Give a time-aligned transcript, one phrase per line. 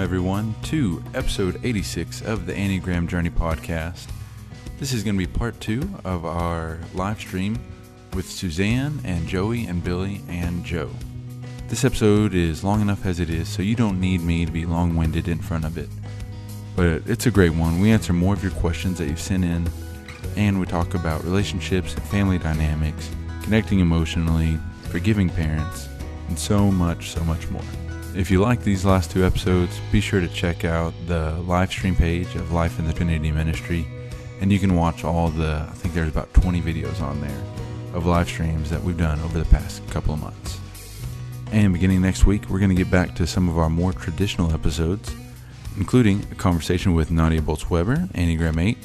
[0.00, 4.06] Welcome, everyone, to episode 86 of the Enneagram Journey podcast.
[4.78, 7.58] This is going to be part two of our live stream
[8.14, 10.88] with Suzanne and Joey and Billy and Joe.
[11.68, 14.64] This episode is long enough as it is, so you don't need me to be
[14.64, 15.90] long winded in front of it.
[16.76, 17.78] But it's a great one.
[17.78, 19.68] We answer more of your questions that you've sent in,
[20.34, 23.10] and we talk about relationships and family dynamics,
[23.42, 25.90] connecting emotionally, forgiving parents,
[26.28, 27.60] and so much, so much more.
[28.12, 31.94] If you like these last two episodes, be sure to check out the live stream
[31.94, 33.86] page of Life in the Trinity Ministry,
[34.40, 37.42] and you can watch all the, I think there's about 20 videos on there
[37.94, 40.58] of live streams that we've done over the past couple of months.
[41.52, 44.52] And beginning next week, we're going to get back to some of our more traditional
[44.52, 45.14] episodes,
[45.76, 48.76] including a conversation with Nadia Bolz-Weber, Enneagram 8,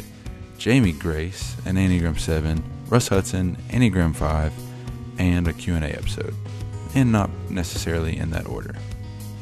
[0.59, 4.53] Jamie Grace, and Enneagram 7, Russ Hudson, Enneagram 5,
[5.17, 6.35] and a Q&A episode,
[6.93, 8.75] and not necessarily in that order.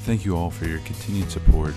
[0.04, 1.74] Thank you all for your continued support.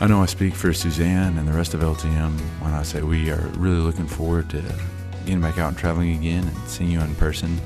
[0.00, 3.30] I know I speak for Suzanne and the rest of LTM when I say we
[3.30, 4.60] are really looking forward to
[5.24, 7.60] getting back out and traveling again and seeing you in person.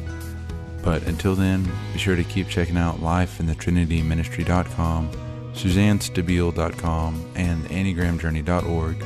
[0.82, 5.10] But until then, be sure to keep checking out lifeinthetrinityministry.com,
[5.54, 9.02] suzannestabile.com, and enneagramjourney.org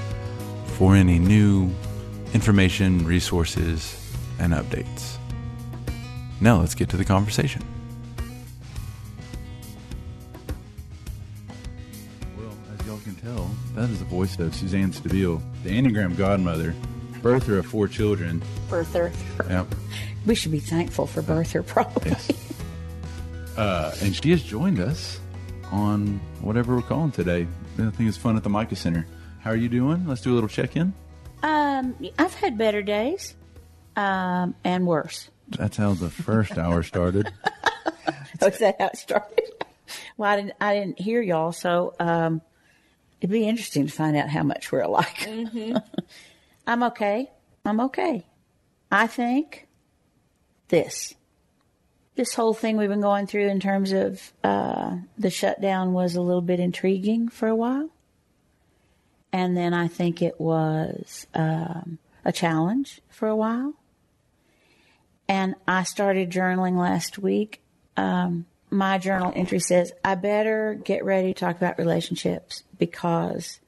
[0.66, 1.70] for any new
[2.34, 3.96] information, resources,
[4.40, 5.18] and updates.
[6.40, 7.62] Now let's get to the conversation.
[13.76, 16.74] That is the voice of Suzanne Stabile, the Enneagram godmother,
[17.20, 18.42] birther of four children.
[18.68, 19.12] birther.
[19.48, 19.66] Yep.
[20.26, 22.10] We should be thankful for birther, probably.
[22.10, 22.30] Yes.
[23.56, 25.20] Uh, and she has joined us
[25.70, 27.46] on whatever we're calling today.
[27.78, 29.06] I think it's fun at the Micah Center.
[29.40, 30.06] How are you doing?
[30.06, 30.92] Let's do a little check in.
[31.42, 33.36] Um, I've had better days,
[33.94, 35.30] um, and worse.
[35.48, 37.30] That's how the first hour started.
[38.42, 39.50] Oh, is that how it started?
[40.18, 40.52] well, I didn't.
[40.60, 42.42] I didn't hear y'all, so um,
[43.20, 45.28] it'd be interesting to find out how much we're alike.
[46.66, 47.30] I'm okay.
[47.64, 48.26] I'm okay.
[48.90, 49.66] I think
[50.68, 51.14] this.
[52.14, 56.22] This whole thing we've been going through in terms of uh, the shutdown was a
[56.22, 57.90] little bit intriguing for a while.
[59.32, 63.74] And then I think it was um, a challenge for a while.
[65.28, 67.60] And I started journaling last week.
[67.98, 73.60] Um, my journal entry says, I better get ready to talk about relationships because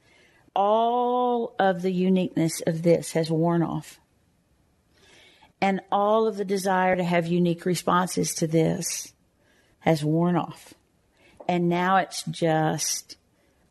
[0.55, 3.99] all of the uniqueness of this has worn off.
[5.61, 9.13] And all of the desire to have unique responses to this
[9.79, 10.73] has worn off.
[11.47, 13.17] And now it's just,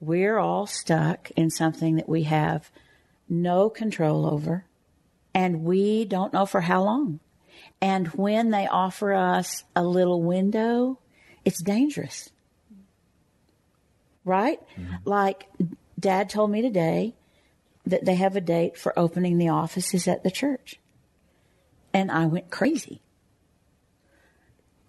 [0.01, 2.71] we're all stuck in something that we have
[3.29, 4.65] no control over,
[5.35, 7.21] and we don't know for how long.
[7.81, 10.99] And when they offer us a little window,
[11.49, 12.29] it's dangerous.
[14.23, 14.61] Right?
[15.07, 15.49] Like
[15.99, 17.15] dad told me today
[17.87, 20.79] that they have a date for opening the offices at the church.
[21.95, 23.01] And I went crazy.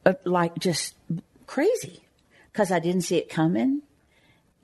[0.06, 0.96] Uh, Like just
[1.48, 2.02] crazy
[2.52, 3.84] because I didn't see it coming.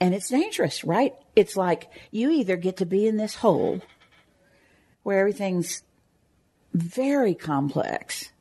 [0.01, 1.13] And it's dangerous, right?
[1.33, 3.79] It's like you either get to be in this hole
[5.03, 5.81] where everything's
[6.73, 8.31] very complex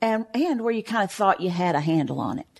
[0.00, 2.57] and and where you kind of thought you had a handle on it.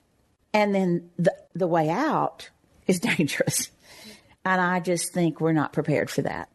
[0.52, 2.50] And then the the way out
[2.86, 3.70] is dangerous.
[4.44, 6.48] And I just think we're not prepared for that.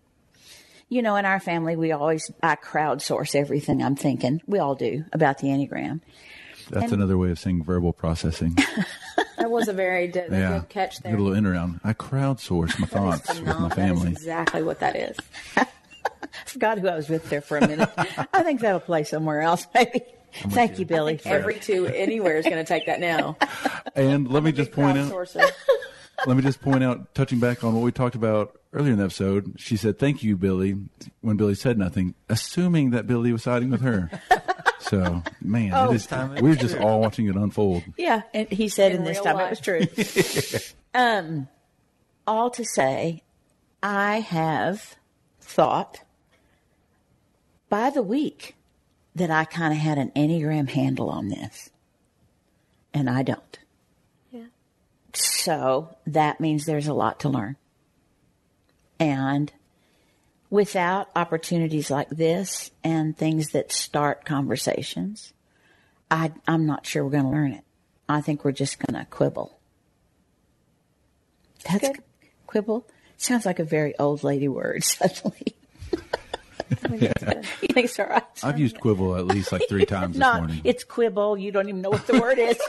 [0.89, 4.41] You know, in our family we always I crowdsource everything I'm thinking.
[4.47, 6.01] We all do about the Enneagram.
[6.69, 8.57] That's another way of saying verbal processing.
[9.37, 10.59] That was a very d- yeah.
[10.59, 11.11] good catch there.
[11.11, 11.81] Get a little in around.
[11.83, 13.69] I crowdsource my thoughts with my Phenomenal.
[13.69, 14.11] That is family.
[14.11, 15.17] exactly what that is.
[15.57, 15.67] I
[16.45, 17.89] forgot who I was with there for a minute.
[18.31, 20.01] I think that'll play somewhere else, maybe.
[20.33, 21.17] Thank you, Billy.
[21.17, 23.37] for- Every two anywhere is going to take that now.
[23.95, 25.47] And let me just point out, Crowdsourcer.
[26.25, 29.03] let me just point out, touching back on what we talked about earlier in the
[29.03, 30.77] episode, she said, "Thank you, Billy,"
[31.21, 34.09] when Billy said nothing, assuming that Billy was siding with her.
[34.79, 36.11] So, man, Oh, it is,
[36.41, 37.83] we're just all watching it unfold.
[37.97, 39.57] Yeah, and he said in, In this time life.
[39.65, 40.59] it was true.
[40.93, 41.47] um,
[42.27, 43.23] all to say,
[43.81, 44.95] I have
[45.39, 46.01] thought
[47.69, 48.55] by the week
[49.15, 51.69] that I kind of had an Enneagram handle on this,
[52.93, 53.59] and I don't.
[54.31, 54.45] Yeah.
[55.13, 57.55] So that means there's a lot to learn.
[58.99, 59.51] And
[60.49, 65.33] without opportunities like this and things that start conversations,
[66.09, 67.63] I, I'm not sure we're going to learn it.
[68.07, 69.57] I think we're just going to quibble.
[71.69, 72.03] That's good.
[72.45, 72.87] quibble.
[73.17, 75.55] Sounds like a very old lady word suddenly.
[76.71, 77.45] I think that's good.
[77.61, 78.23] you think it's all right?
[78.43, 80.61] I've used quibble at least like three times this Not, morning.
[80.63, 81.37] it's quibble.
[81.37, 82.57] You don't even know what the word is.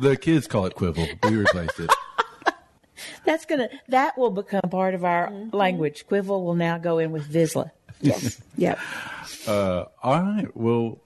[0.00, 1.06] the kids call it quibble.
[1.24, 1.90] We replaced it.
[3.24, 6.06] That's gonna that will become part of our language.
[6.06, 7.70] Quibble will now go in with Visla.
[8.00, 8.40] Yes.
[8.56, 8.78] yep.
[9.46, 10.46] Uh, All right.
[10.56, 10.98] Well,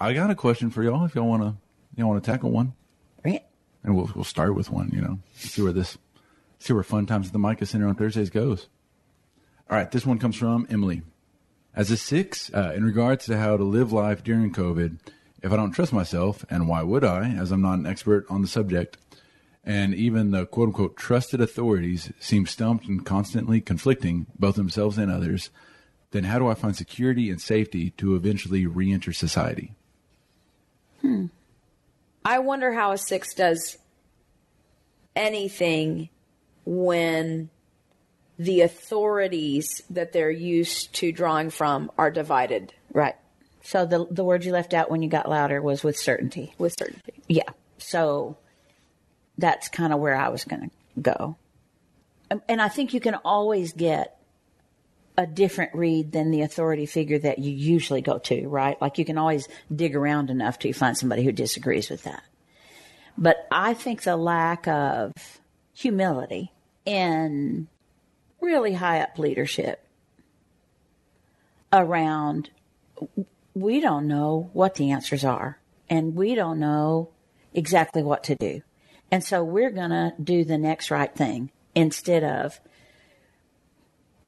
[0.00, 1.04] I got a question for y'all.
[1.04, 1.54] If y'all want to,
[1.96, 2.72] y'all want to tackle one,
[3.24, 3.44] Right.
[3.84, 4.90] and we'll we'll start with one.
[4.94, 5.98] You know, see where this,
[6.58, 8.68] see where fun times at the Micah Center on Thursdays goes.
[9.70, 9.90] All right.
[9.90, 11.02] This one comes from Emily.
[11.74, 14.98] As a six, uh, in regards to how to live life during COVID,
[15.42, 18.42] if I don't trust myself, and why would I, as I'm not an expert on
[18.42, 18.98] the subject,
[19.62, 25.12] and even the quote unquote trusted authorities seem stumped and constantly conflicting, both themselves and
[25.12, 25.50] others,
[26.10, 29.74] then how do I find security and safety to eventually re enter society?
[31.02, 31.26] Hmm.
[32.24, 33.78] I wonder how a six does
[35.14, 36.08] anything
[36.64, 37.50] when
[38.38, 43.14] the authorities that they're used to drawing from are divided Right.
[43.62, 46.54] So the the word you left out when you got louder was with certainty.
[46.58, 47.22] with certainty.
[47.28, 47.50] Yeah.
[47.78, 48.36] So
[49.36, 51.36] that's kind of where I was going to go.
[52.48, 54.18] And I think you can always get
[55.16, 58.80] a different read than the authority figure that you usually go to, right?
[58.80, 62.22] Like you can always dig around enough to find somebody who disagrees with that.
[63.16, 65.12] But I think the lack of
[65.72, 66.52] humility
[66.84, 67.68] in
[68.40, 69.84] really high up leadership
[71.72, 72.50] around
[73.54, 75.58] we don't know what the answers are
[75.90, 77.10] and we don't know
[77.52, 78.62] exactly what to do.
[79.10, 82.60] And so we're going to do the next right thing instead of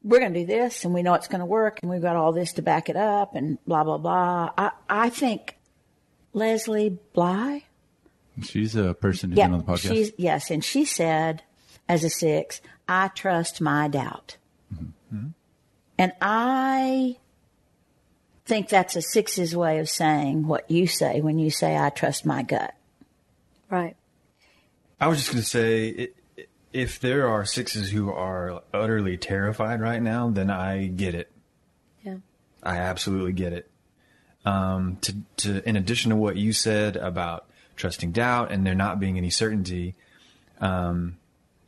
[0.03, 2.17] we're going to do this and we know it's going to work and we've got
[2.17, 4.51] all this to back it up and blah, blah, blah.
[4.57, 5.59] I, I think
[6.33, 7.65] Leslie Bly,
[8.43, 9.89] She's a person who's been on the podcast.
[9.93, 10.51] she's, yes.
[10.51, 11.43] And she said
[11.89, 12.61] as a six,
[12.91, 14.37] I trust my doubt.
[15.97, 17.19] And I
[18.47, 22.27] think that's a six's way of saying what you say when you say, I trust
[22.27, 22.75] my gut.
[23.69, 23.97] Right.
[25.01, 26.09] I was just going to say,
[26.73, 31.31] if there are sixes who are utterly terrified right now, then I get it.
[32.03, 32.17] Yeah.
[32.61, 33.71] I absolutely get it.
[34.45, 37.47] Um, to, to, in addition to what you said about
[37.77, 39.95] trusting doubt and there not being any certainty,
[40.61, 41.19] um,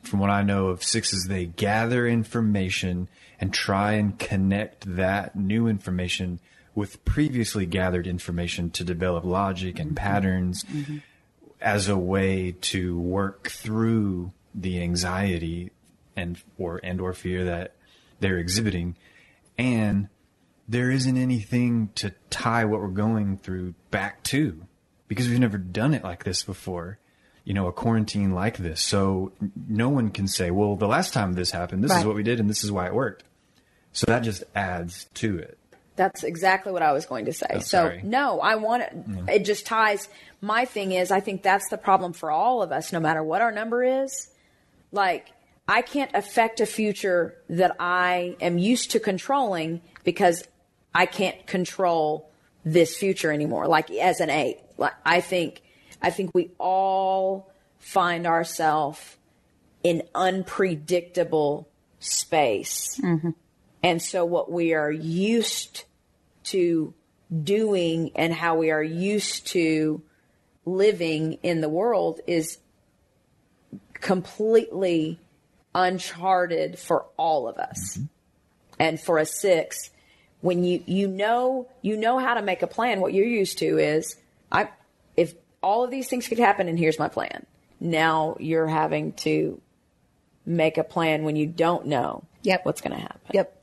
[0.02, 3.08] from what I know of sixes, they gather information
[3.40, 6.40] and try and connect that new information
[6.74, 9.96] with previously gathered information to develop logic and mm-hmm.
[9.96, 10.98] patterns mm-hmm.
[11.60, 15.70] as a way to work through the anxiety
[16.16, 17.74] and or and or fear that
[18.20, 18.96] they're exhibiting.
[19.58, 20.08] And
[20.68, 24.66] there isn't anything to tie what we're going through back to
[25.08, 26.98] because we've never done it like this before
[27.44, 29.32] you know a quarantine like this so
[29.68, 32.38] no one can say well the last time this happened this is what we did
[32.40, 33.24] and this is why it worked
[33.92, 35.58] so that just adds to it
[35.96, 37.46] That's exactly what I was going to say.
[37.50, 38.92] Oh, so no, I want it.
[39.28, 40.08] It just ties.
[40.40, 43.42] My thing is, I think that's the problem for all of us, no matter what
[43.42, 44.30] our number is.
[44.90, 45.28] Like,
[45.68, 50.48] I can't affect a future that I am used to controlling because
[50.94, 52.30] I can't control
[52.64, 53.66] this future anymore.
[53.66, 55.60] Like as an eight, like I think,
[56.02, 59.16] I think we all find ourselves
[59.82, 61.68] in unpredictable
[62.00, 63.00] space.
[63.02, 63.30] Mm-hmm.
[63.82, 65.84] And so what we are used
[66.44, 66.94] to
[67.42, 70.02] doing and how we are used to
[70.64, 72.58] living in the world is
[73.94, 75.18] completely
[75.74, 77.96] uncharted for all of us.
[77.96, 78.06] Mm-hmm.
[78.78, 79.90] And for a six,
[80.40, 83.78] when you you know you know how to make a plan, what you're used to
[83.78, 84.16] is
[84.50, 84.68] I
[85.62, 87.46] all of these things could happen and here's my plan.
[87.80, 89.60] Now you're having to
[90.44, 92.64] make a plan when you don't know Yep.
[92.64, 93.20] what's going to happen.
[93.32, 93.62] Yep.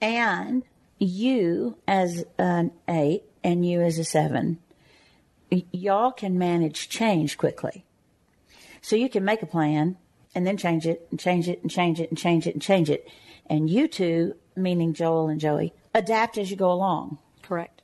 [0.00, 0.62] And
[0.98, 4.58] you as an eight and you as a seven,
[5.50, 7.84] y- y'all can manage change quickly.
[8.82, 9.96] So you can make a plan
[10.34, 12.90] and then change it and change it and change it and change it and change
[12.90, 13.08] it.
[13.46, 17.18] And you two, meaning Joel and Joey, adapt as you go along.
[17.42, 17.80] Correct.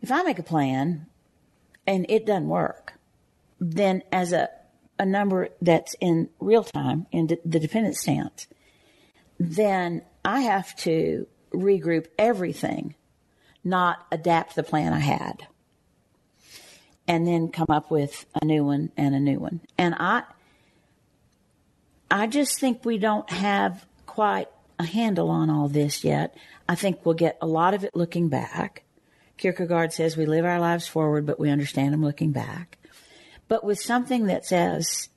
[0.00, 1.06] If I make a plan
[1.86, 2.94] and it doesn't work,
[3.60, 4.48] then as a,
[4.98, 8.46] a number that's in real time in d- the dependent stance,
[9.38, 12.94] then I have to regroup everything,
[13.62, 15.46] not adapt the plan I had,
[17.06, 19.60] and then come up with a new one and a new one.
[19.76, 20.22] And I,
[22.10, 24.48] I just think we don't have quite
[24.78, 26.36] a handle on all this yet.
[26.68, 28.83] I think we'll get a lot of it looking back.
[29.36, 32.78] Kierkegaard says we live our lives forward, but we understand them looking back.
[33.48, 35.08] But with something that's as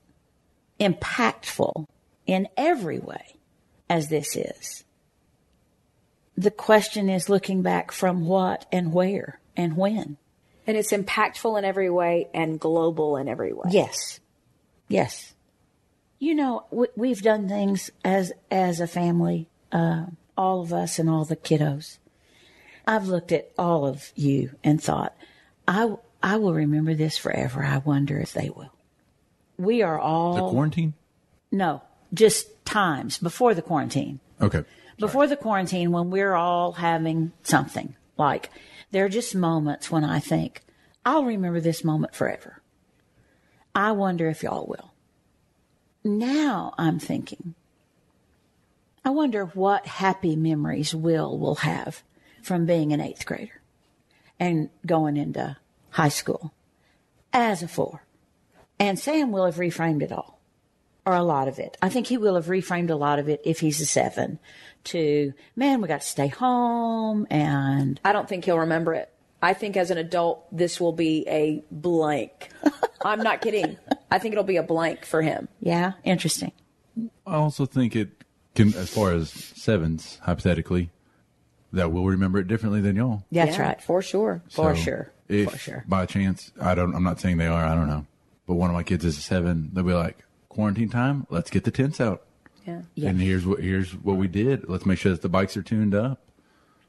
[0.80, 1.86] impactful
[2.26, 3.36] in every way
[3.90, 4.84] as this is,
[6.36, 10.18] the question is looking back from what and where and when.
[10.68, 13.70] And it's impactful in every way and global in every way.
[13.72, 14.20] Yes.
[14.88, 15.34] Yes.
[16.20, 20.06] You know, we, we've done things as as a family, uh,
[20.38, 21.98] all of us and all the kiddos.
[22.88, 25.16] I've looked at all of you and thought,
[25.68, 27.64] I I will remember this forever.
[27.64, 28.72] I wonder if they will.
[29.58, 30.94] We are all The quarantine?
[31.52, 31.82] no,
[32.14, 34.20] just times before the quarantine.
[34.42, 34.64] Okay.
[35.00, 38.50] Before the quarantine, when we're all having something, like
[38.92, 40.64] there are just moments when I think,
[41.06, 42.62] I'll remember this moment forever.
[43.76, 44.94] I wonder if y'all will.
[46.04, 47.54] Now I'm thinking,
[49.06, 52.04] I wonder what happy memories Will will have
[52.48, 53.62] from being an eighth grader
[54.40, 55.58] and going into
[55.92, 56.54] high school
[57.34, 58.04] as a four.
[58.80, 60.40] And Sam will have reframed it all
[61.06, 61.78] or a lot of it.
[61.82, 64.40] I think he will have reframed a lot of it if he's a seven
[64.86, 69.12] to, man, we got to stay home and I don't think he'll remember it.
[69.42, 72.50] I think as an adult, this will be a blank.
[73.02, 73.78] I'm not kidding.
[74.10, 75.48] I think it'll be a blank for him.
[75.60, 76.52] yeah, interesting.
[77.26, 78.10] I also think it
[78.56, 80.90] can, as far as sevens, hypothetically,
[81.78, 83.24] that we'll remember it differently than y'all.
[83.32, 83.82] That's Yeah, right.
[83.82, 84.42] For sure.
[84.50, 85.12] For So sure.
[85.30, 85.84] If For sure.
[85.88, 88.06] by chance, I don't, I'm not saying they are, I don't know.
[88.46, 89.70] But one of my kids is seven.
[89.74, 92.24] They'll be like, quarantine time, let's get the tents out.
[92.66, 92.82] Yeah.
[92.96, 93.10] Yeah.
[93.10, 94.68] And here's what, here's what we did.
[94.70, 96.22] Let's make sure that the bikes are tuned up.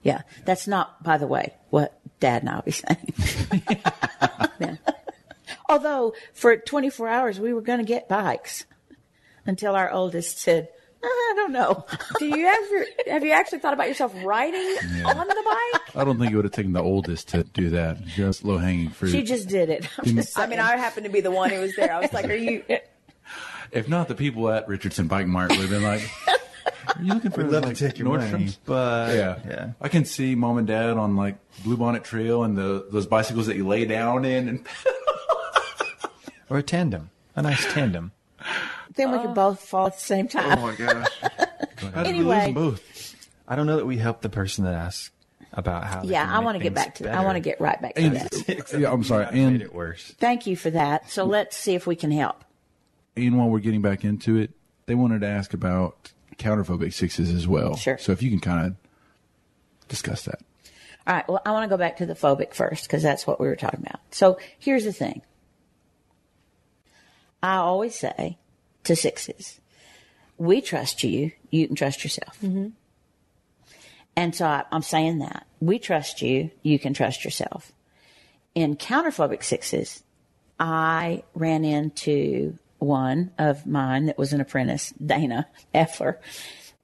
[0.03, 0.23] Yeah.
[0.45, 3.13] That's not, by the way, what dad and I will be saying.
[4.61, 4.77] Yeah.
[5.69, 8.65] Although for 24 hours, we were going to get bikes
[9.47, 10.69] until our oldest said,
[11.05, 11.85] I don't know.
[12.19, 14.61] Do you ever have you actually thought about yourself riding
[15.05, 15.97] on the bike?
[15.97, 18.05] I don't think it would have taken the oldest to do that.
[18.05, 19.11] Just low hanging fruit.
[19.13, 19.89] She just did it.
[19.99, 21.93] I'm just I mean, I happened to be the one who was there.
[21.93, 22.65] I was like, "Are you?"
[23.71, 27.31] if not, the people at Richardson Bike Mart would have been like, "Are you looking
[27.31, 29.73] for We'd love like, to take your money, but Yeah, yeah.
[29.81, 33.47] I can see mom and dad on like Blue Bonnet Trail and the those bicycles
[33.47, 34.67] that you lay down in, and
[36.51, 38.13] Or a tandem, a nice tandem.
[38.99, 39.35] Then we could oh.
[39.35, 40.59] both fall at the same time.
[40.59, 41.09] Oh, my gosh,
[41.95, 42.45] How did we lose Anyway.
[42.45, 43.27] them both?
[43.49, 45.11] I don't know that we help the person that asks
[45.55, 46.03] about how.
[46.03, 47.11] they yeah, can I make want to get things back to that.
[47.11, 47.27] I better.
[47.27, 48.73] want to get right back to And, that.
[48.79, 50.15] yeah, I'm sorry, Not made and it worse.
[50.19, 51.11] Thank you for that.
[51.11, 51.33] So mm-hmm.
[51.33, 52.45] let's see if we can help.
[53.17, 54.51] and while we're getting back into it,
[54.87, 57.77] they wanted to ask about counterphobic sixes as well.
[57.77, 57.97] Sure.
[57.99, 58.77] So if you can kind of
[59.89, 60.41] discuss that.
[61.07, 61.27] All right.
[61.29, 63.57] Well, I want to go back to the phobic first because that's what we were
[63.57, 64.01] talking about.
[64.11, 65.23] So here's the thing.
[67.43, 68.37] I always say
[68.89, 69.61] to sixes,
[70.37, 71.33] we trust you.
[71.51, 72.39] You can trust yourself.
[72.43, 72.69] Mm-hmm.
[74.17, 76.51] And so I, I'm saying that we trust you.
[76.63, 77.73] You can trust yourself.
[78.55, 80.03] In counterphobic sixes,
[80.59, 86.17] I ran into one of mine that was an apprentice, Dana Effler.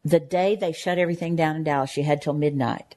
[0.04, 2.94] The day they shut everything down in Dallas, she had till midnight.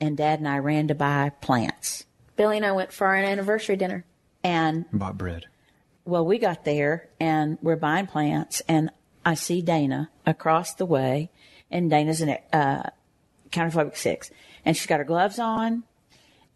[0.00, 2.06] And dad and I ran to buy plants.
[2.36, 4.04] Billy and I went for our anniversary dinner.
[4.42, 5.46] And Bought bread.
[6.04, 8.90] Well, we got there and we're buying plants, and
[9.24, 11.30] I see Dana across the way,
[11.70, 12.90] and Dana's an uh,
[13.50, 14.30] counterphobic six,
[14.64, 15.84] and she's got her gloves on,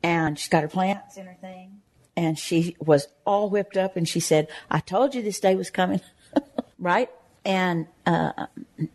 [0.03, 1.83] and she's got her plants and her thing,
[2.17, 5.71] and she was all whipped up, and she said, "I told you this day was
[5.71, 6.01] coming,"
[6.79, 7.11] right?
[7.45, 8.47] And uh,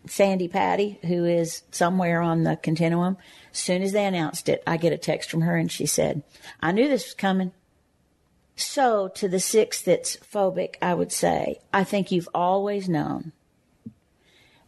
[0.07, 3.17] Sandi Patty, who is somewhere on the continuum,
[3.51, 6.23] soon as they announced it, I get a text from her, and she said,
[6.59, 7.51] "I knew this was coming."
[8.59, 13.31] So, to the six that's phobic, I would say, I think you've always known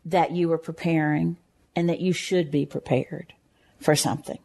[0.06, 1.36] that you were preparing
[1.76, 3.34] and that you should be prepared
[3.82, 4.40] for something.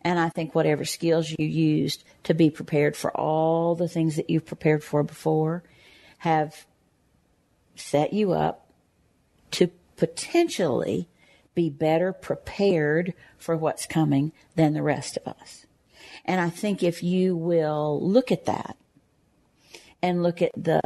[0.00, 4.30] And I think whatever skills you used to be prepared for all the things that
[4.30, 5.62] you've prepared for before
[6.18, 6.66] have
[7.74, 8.72] set you up
[9.50, 11.10] to potentially
[11.54, 15.66] be better prepared for what's coming than the rest of us.
[16.24, 18.76] And I think if you will look at that
[20.02, 20.80] and look at the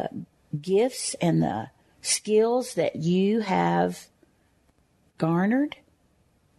[0.60, 4.06] gifts and the skills that you have
[5.18, 5.76] garnered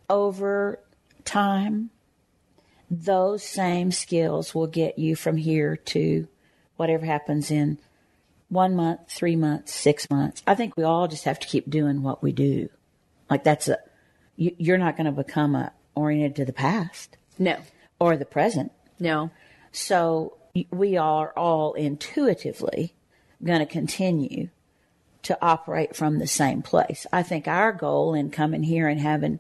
[0.10, 0.80] over
[1.24, 1.90] time,
[2.90, 6.28] those same skills will get you from here to
[6.76, 7.78] whatever happens in
[8.50, 10.44] one month, three months, six months.
[10.46, 12.70] I think we all just have to keep doing what we do.
[13.30, 13.80] Like that's a,
[14.36, 17.58] you, you're not going to become a oriented to the past No,
[18.00, 18.72] or the present.
[19.00, 19.32] no.
[19.72, 20.38] So
[20.72, 22.94] we are all intuitively
[23.44, 24.50] going to continue
[25.24, 27.06] to operate from the same place.
[27.12, 29.40] I think our goal in coming here and having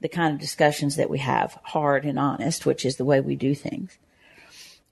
[0.00, 3.36] the kind of discussions that we have, hard and honest, which is the way we
[3.36, 3.98] do things,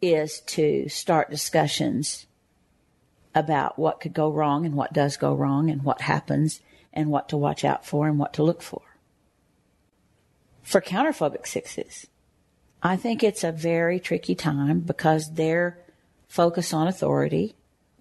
[0.03, 2.27] is to start discussions
[3.35, 6.61] about what could go wrong and what does go wrong and what happens
[6.93, 8.83] and what to watch out for and what to look for.
[10.63, 12.07] For counterphobic sixes,
[12.87, 15.79] I think it's a very tricky time because their
[16.29, 17.55] focus on authority,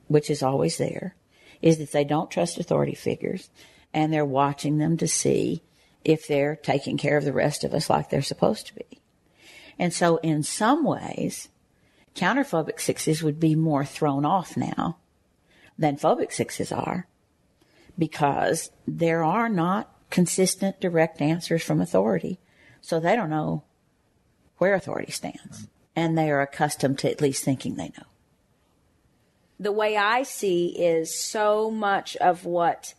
[0.10, 1.16] which is always there,
[1.62, 3.50] is that they don't trust authority figures
[3.94, 5.63] and they're watching them to see
[6.04, 9.00] if they're taking care of the rest of us like they're supposed to be.
[9.80, 11.48] And so in some ways,
[12.13, 14.98] counterphobic sixes would be more thrown off now
[15.78, 17.08] than phobic sixes are
[17.98, 22.38] because there are not consistent direct answers from authority.
[22.82, 23.63] So they don't know
[24.58, 25.68] where authority stands.
[25.96, 28.08] And they are accustomed to at least thinking they know.
[29.60, 32.96] The way I see is so much of what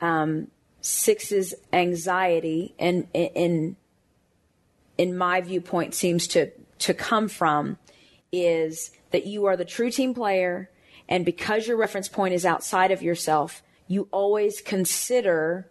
[0.00, 0.48] um,
[0.80, 3.76] six's anxiety and in
[4.96, 7.78] in my viewpoint seems to to come from
[8.30, 10.70] is that you are the true team player
[11.08, 15.68] and because your reference point is outside of yourself you always consider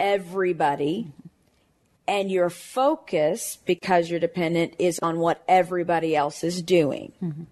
[0.00, 1.12] everybody
[2.06, 7.12] and your focus because you're dependent is on what everybody else is doing.
[7.22, 7.44] Mm-hmm.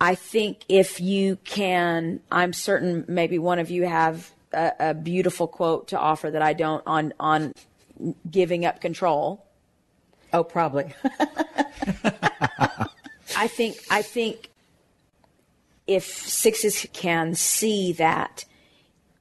[0.00, 5.46] I think if you can, I'm certain maybe one of you have a, a beautiful
[5.46, 7.52] quote to offer that I don't on on
[8.28, 9.44] giving up control.
[10.32, 10.92] Oh, probably.
[13.36, 14.50] I think I think
[15.86, 18.44] if sixes can see that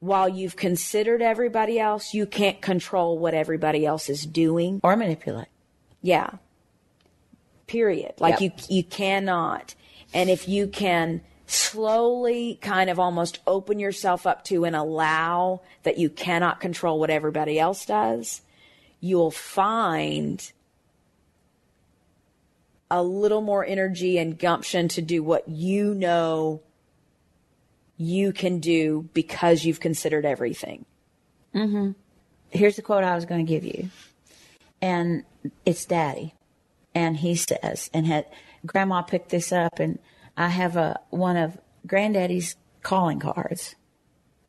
[0.01, 5.47] while you've considered everybody else, you can't control what everybody else is doing or manipulate.
[6.01, 6.31] Yeah.
[7.67, 8.13] Period.
[8.17, 8.59] Like yep.
[8.67, 9.75] you you cannot.
[10.13, 15.99] And if you can slowly kind of almost open yourself up to and allow that
[15.99, 18.41] you cannot control what everybody else does,
[18.99, 20.51] you'll find
[22.89, 26.61] a little more energy and gumption to do what you know
[28.01, 30.85] you can do because you've considered everything.
[31.53, 31.91] Mm-hmm.
[32.49, 33.89] Here's the quote I was going to give you.
[34.81, 35.23] And
[35.65, 36.33] it's daddy.
[36.95, 38.25] And he says, and had
[38.65, 39.99] grandma picked this up and
[40.35, 43.75] I have a, one of granddaddy's calling cards,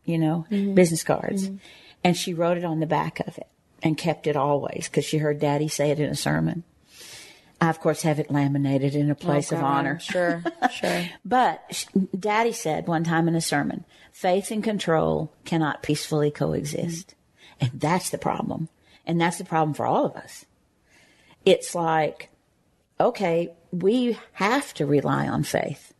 [0.04, 0.74] you know, mm-hmm.
[0.74, 1.44] business cards.
[1.44, 1.56] Mm-hmm.
[2.04, 3.46] And she wrote it on the back of it
[3.82, 6.64] and kept it always because she heard daddy say it in a sermon.
[7.62, 10.00] I, of course, have it laminated in a place of honor.
[10.00, 11.04] Sure, sure.
[11.24, 11.86] But
[12.18, 17.14] Daddy said one time in a sermon, faith and control cannot peacefully coexist.
[17.14, 17.64] Mm-hmm.
[17.64, 18.68] And that's the problem.
[19.06, 20.44] And that's the problem for all of us.
[21.44, 22.30] It's like,
[22.98, 25.94] okay, we have to rely on faith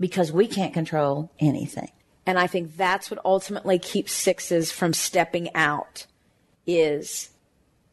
[0.00, 1.92] because we can't control anything.
[2.24, 6.06] And I think that's what ultimately keeps sixes from stepping out
[6.66, 7.28] is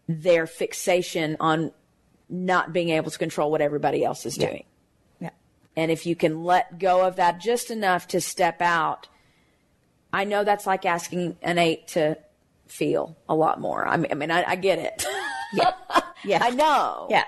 [0.07, 1.73] their fixation on
[2.31, 4.47] not being able to control what everybody else is yeah.
[4.47, 4.63] doing.
[5.19, 5.29] Yeah.
[5.75, 9.07] And if you can let go of that just enough to step out,
[10.13, 12.17] I know that's like asking an eight to
[12.67, 13.85] feel a lot more.
[13.85, 15.05] I mean, I, mean, I, I get it.
[15.53, 15.73] yeah.
[16.23, 16.37] Yeah.
[16.39, 17.07] I know.
[17.09, 17.23] Yeah.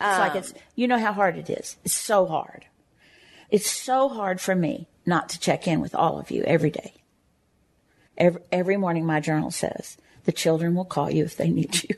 [0.00, 1.76] um, like it's, you know how hard it is.
[1.84, 2.64] It's so hard.
[3.50, 6.94] It's so hard for me not to check in with all of you every day.
[8.16, 11.96] Every, every morning, my journal says the children will call you if they need you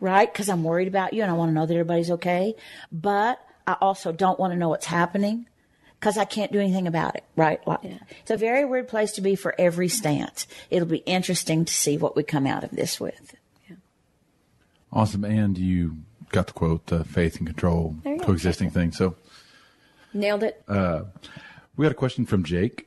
[0.00, 0.32] right?
[0.32, 2.56] Because I'm worried about you and I want to know that everybody's okay.
[2.90, 5.46] But I also don't want to know what's happening
[5.98, 7.60] because I can't do anything about it, right?
[7.66, 7.98] Yeah.
[8.22, 10.46] It's a very weird place to be for every stance.
[10.70, 13.34] It'll be interesting to see what we come out of this with.
[13.68, 13.76] Yeah.
[14.92, 15.24] Awesome.
[15.24, 15.98] And you
[16.30, 18.74] got the quote, the faith and control coexisting go.
[18.74, 18.92] thing.
[18.92, 19.16] So
[20.14, 20.62] nailed it.
[20.66, 21.02] Uh,
[21.76, 22.86] we got a question from Jake.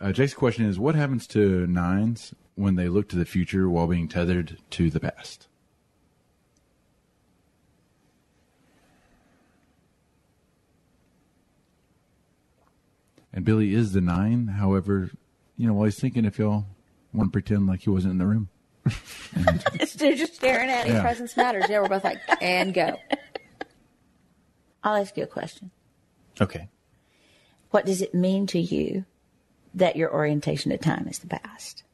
[0.00, 3.86] Uh, Jake's question is What happens to nines when they look to the future while
[3.86, 5.48] being tethered to the past?
[13.32, 14.46] And Billy is the nine.
[14.48, 15.10] However,
[15.56, 16.66] you know, while he's thinking if y'all
[17.12, 18.48] want to pretend like he wasn't in the room.
[19.96, 21.02] They're just staring at his yeah.
[21.02, 21.66] presence matters.
[21.68, 22.96] Yeah, we're both like, and go.
[24.82, 25.70] I'll ask you a question.
[26.40, 26.68] Okay.
[27.70, 29.04] What does it mean to you
[29.74, 31.84] that your orientation to time is the past?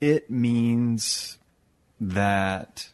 [0.00, 1.38] It means
[2.00, 2.88] that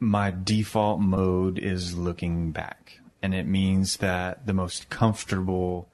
[0.00, 5.88] my default mode is looking back and it means that the most comfortable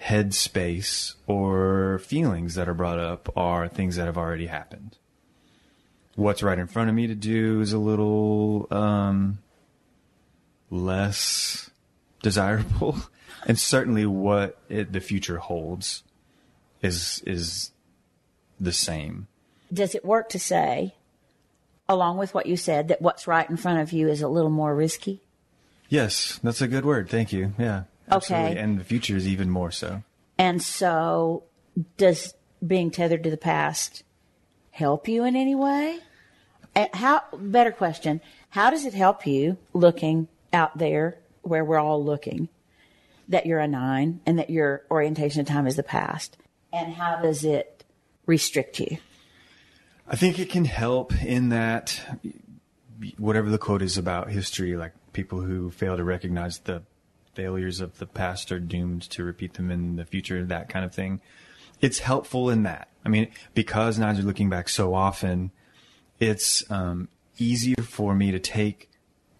[0.00, 4.96] headspace or feelings that are brought up are things that have already happened.
[6.14, 9.38] What's right in front of me to do is a little um,
[10.70, 11.68] less
[12.22, 12.96] desirable,
[13.48, 16.04] and certainly what it, the future holds
[16.80, 17.72] is is
[18.60, 19.26] the same.
[19.72, 20.94] Does it work to say,
[21.88, 24.48] along with what you said, that what's right in front of you is a little
[24.48, 25.22] more risky?
[25.88, 27.08] Yes, that's a good word.
[27.08, 27.54] Thank you.
[27.58, 27.84] Yeah.
[28.10, 28.50] Absolutely.
[28.52, 28.60] Okay.
[28.60, 30.02] And the future is even more so.
[30.38, 31.44] And so,
[31.96, 34.02] does being tethered to the past
[34.70, 35.98] help you in any way?
[36.74, 38.20] Uh, how better question?
[38.50, 42.48] How does it help you looking out there where we're all looking
[43.28, 46.36] that you're a nine and that your orientation of time is the past?
[46.72, 47.84] And how does it
[48.26, 48.98] restrict you?
[50.08, 52.00] I think it can help in that
[53.18, 56.82] whatever the quote is about history, like people who fail to recognize the
[57.32, 60.94] failures of the past are doomed to repeat them in the future, that kind of
[60.94, 61.22] thing.
[61.80, 62.88] It's helpful in that.
[63.02, 65.52] I mean, because nines are looking back so often,
[66.20, 68.90] it's um, easier for me to take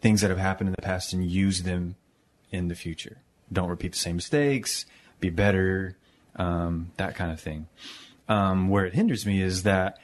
[0.00, 1.96] things that have happened in the past and use them
[2.50, 3.18] in the future.
[3.52, 4.86] Don't repeat the same mistakes,
[5.20, 5.98] be better,
[6.36, 7.68] um, that kind of thing.
[8.30, 9.98] Um, where it hinders me is that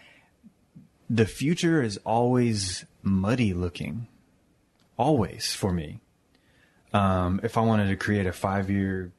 [1.09, 4.07] the future is always muddy looking,
[5.03, 6.01] always for me.
[6.95, 9.13] Um, if I wanted to create a five year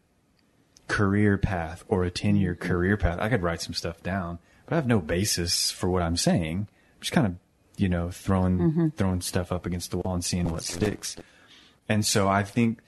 [0.88, 4.74] career path or a 10 year career path, I could write some stuff down, but
[4.74, 6.67] I have no basis for what I'm saying.
[6.96, 7.36] I'm just kind of,
[7.76, 8.88] you know, throwing, mm-hmm.
[8.89, 11.17] throwing stuff up against the wall and seeing what sticks.
[11.89, 12.80] And so I think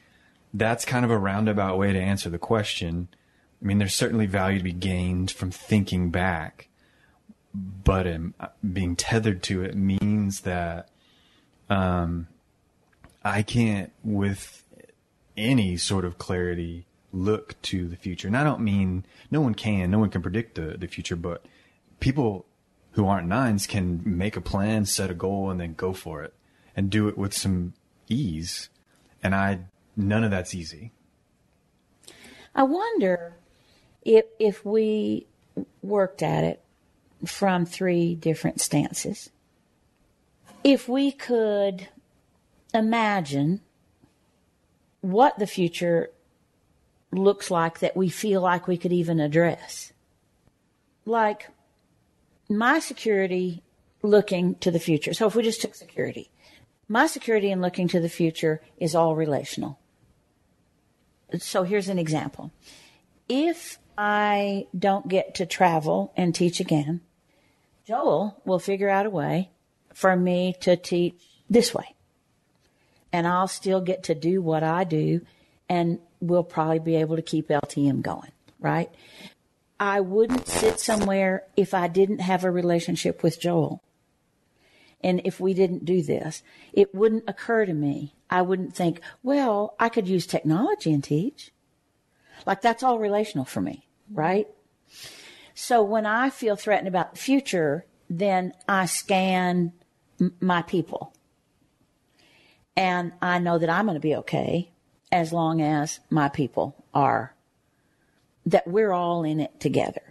[0.53, 3.09] that's kind of a roundabout way to answer the question.
[3.61, 6.69] I mean, there's certainly value to be gained from thinking back,
[7.53, 8.35] but um,
[8.71, 10.89] being tethered to it means that
[11.69, 12.27] um,
[13.25, 14.63] I can't, with
[15.35, 18.27] any sort of clarity, look to the future.
[18.27, 21.43] And I don't mean no one can, no one can predict the, the future, but
[21.99, 22.45] people
[22.91, 26.33] who aren't nines can make a plan, set a goal, and then go for it
[26.75, 27.73] and do it with some
[28.07, 28.69] ease.
[29.23, 29.61] And I,
[29.97, 30.91] none of that's easy.
[32.53, 33.33] I wonder
[34.03, 35.25] if if we
[35.81, 36.61] worked at it
[37.25, 39.29] from three different stances.
[40.63, 41.89] If we could
[42.75, 43.61] imagine
[45.01, 46.09] what the future
[47.11, 49.93] looks like that we feel like we could even address.
[51.05, 51.49] Like
[52.49, 53.63] my security
[54.01, 55.13] looking to the future.
[55.13, 56.29] So if we just took security,
[56.87, 59.79] my security in looking to the future is all relational.
[61.39, 62.51] So here's an example.
[63.27, 67.01] If I don't get to travel and teach again,
[67.85, 69.49] Joel will figure out a way
[69.93, 71.15] for me to teach
[71.49, 71.94] this way.
[73.15, 75.21] And I'll still get to do what I do
[75.69, 78.89] and we'll probably be able to keep LTM going, right?
[79.79, 83.81] I wouldn't sit somewhere if I didn't have a relationship with Joel.
[85.01, 88.15] And if we didn't do this, it wouldn't occur to me.
[88.29, 91.53] I wouldn't think, well, I could use technology and teach.
[92.45, 94.49] Like that's all relational for me, right?
[95.53, 99.71] So when I feel threatened about the future, then I scan
[100.19, 101.13] m- my people.
[102.75, 104.71] And I know that I'm going to be okay
[105.11, 107.33] as long as my people are,
[108.45, 110.01] that we're all in it together.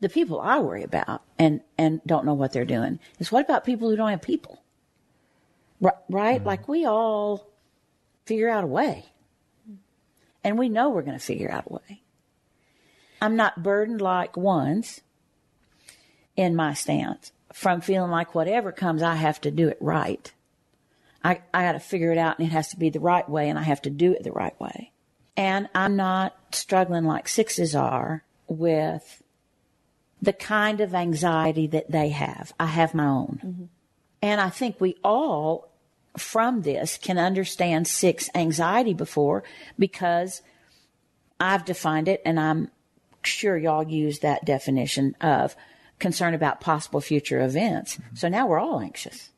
[0.00, 3.64] The people I worry about and, and don't know what they're doing is what about
[3.64, 4.62] people who don't have people?
[5.80, 6.38] Right?
[6.38, 6.46] Mm-hmm.
[6.46, 7.46] Like we all
[8.26, 9.06] figure out a way.
[10.44, 12.02] And we know we're going to figure out a way.
[13.20, 15.00] I'm not burdened like ones
[16.36, 20.32] in my stance from feeling like whatever comes, I have to do it right.
[21.24, 23.48] I, I got to figure it out and it has to be the right way
[23.48, 24.92] and I have to do it the right way.
[25.36, 29.22] And I'm not struggling like sixes are with
[30.20, 32.52] the kind of anxiety that they have.
[32.58, 33.40] I have my own.
[33.44, 33.64] Mm-hmm.
[34.22, 35.68] And I think we all
[36.16, 39.42] from this can understand six anxiety before
[39.78, 40.42] because
[41.40, 42.70] I've defined it and I'm
[43.24, 45.56] sure y'all use that definition of
[45.98, 47.96] concern about possible future events.
[47.96, 48.16] Mm-hmm.
[48.16, 49.31] So now we're all anxious.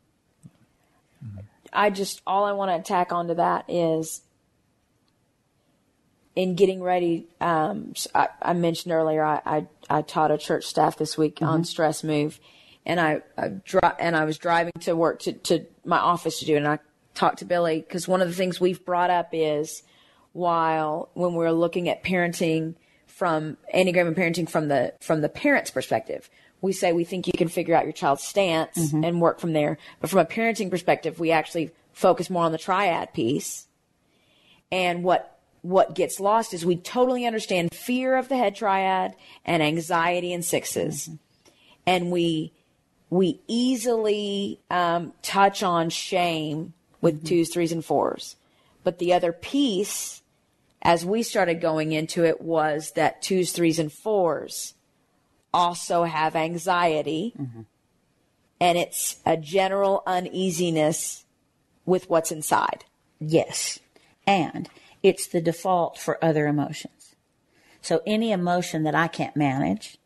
[1.74, 4.22] I just all I want to tack onto that is
[6.36, 7.28] in getting ready.
[7.40, 11.46] Um, I, I, mentioned earlier I, I, I taught a church staff this week mm-hmm.
[11.46, 12.40] on stress move,
[12.84, 16.44] and I, I dri- and I was driving to work to to my office to
[16.44, 16.78] do it, and I
[17.14, 19.82] talked to Billy because one of the things we've brought up is
[20.32, 22.74] while when we're looking at parenting
[23.06, 26.28] from enneagram and parenting from the from the parent's perspective
[26.64, 29.04] we say we think you can figure out your child's stance mm-hmm.
[29.04, 29.76] and work from there.
[30.00, 33.66] But from a parenting perspective, we actually focus more on the triad piece.
[34.72, 39.14] And what what gets lost is we totally understand fear of the head triad
[39.46, 41.14] and anxiety in 6s mm-hmm.
[41.86, 42.52] and we
[43.08, 47.26] we easily um, touch on shame with mm-hmm.
[47.26, 48.36] twos, threes, and fours.
[48.82, 50.22] But the other piece,
[50.82, 54.74] as we started going into it, was that twos, threes, and fours
[55.54, 57.32] also have anxiety.
[57.40, 57.62] Mm-hmm.
[58.60, 61.24] And it's a general uneasiness
[61.86, 62.84] with what's inside.
[63.20, 63.78] Yes.
[64.26, 64.68] And
[65.02, 67.14] it's the default for other emotions.
[67.82, 69.98] So any emotion that I can't manage,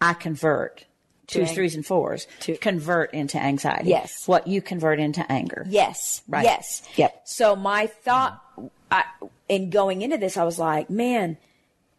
[0.00, 0.86] I convert
[1.26, 3.90] twos, ang- threes, and fours To- convert into anxiety.
[3.90, 4.26] Yes.
[4.26, 5.66] What you convert into anger.
[5.68, 6.22] Yes.
[6.26, 6.44] Right.
[6.44, 6.82] Yes.
[6.96, 7.22] Yep.
[7.24, 8.42] So my thought
[8.90, 9.04] I,
[9.48, 11.36] in going into this, I was like, man,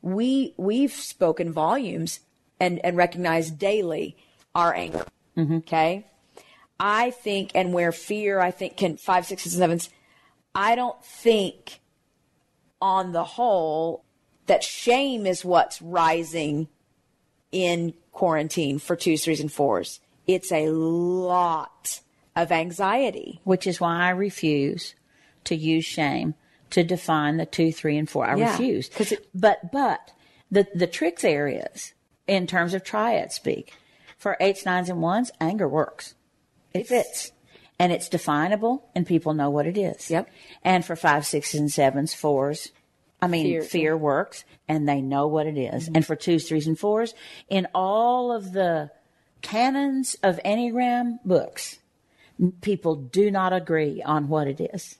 [0.01, 2.21] we we've spoken volumes
[2.59, 4.17] and and recognized daily
[4.55, 5.05] our anger.
[5.37, 5.57] Mm-hmm.
[5.57, 6.05] Okay.
[6.79, 9.89] I think, and where fear, I think, can five, sixes, and sevens.
[10.55, 11.81] I don't think,
[12.81, 14.03] on the whole,
[14.45, 16.67] that shame is what's rising
[17.51, 19.99] in quarantine for twos, threes, and fours.
[20.27, 21.99] It's a lot
[22.35, 23.41] of anxiety.
[23.43, 24.95] which is why I refuse
[25.43, 26.35] to use shame
[26.69, 28.25] to define the two, three, and four.
[28.25, 30.11] I Yeah, refuse it- but but
[30.49, 31.93] the the tricks areas
[32.29, 33.73] in terms of triad speak
[34.17, 36.13] for eights, nines, and ones, anger works.
[36.73, 37.31] It fits.
[37.79, 40.11] And it's definable, and people know what it is.
[40.11, 40.29] Yep.
[40.63, 42.71] And for five, sixes, and sevens, fours,
[43.21, 43.61] I mean, Fear.
[43.63, 45.85] fear, works, and they know what it is.
[45.85, 45.95] Mm-hmm.
[45.95, 47.13] And for twos, threes, and fours,
[47.49, 48.91] in all of the
[49.41, 51.79] canons of Enneagram books,
[52.61, 54.97] people do not agree on what it is.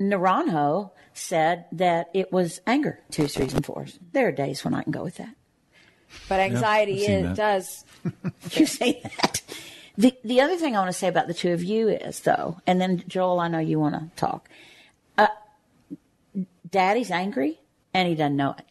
[0.00, 3.98] Naranjo said that it was anger, twos, threes, and fours.
[4.12, 5.34] There are days when I can go with that.
[6.28, 7.84] But anxiety I've is, does.
[8.52, 9.42] You say that.
[9.98, 12.58] The the other thing I want to say about the two of you is though,
[12.66, 14.48] and then Joel, I know you want to talk.
[15.18, 15.26] Uh,
[16.70, 17.60] Daddy's angry
[17.92, 18.64] and he doesn't know it.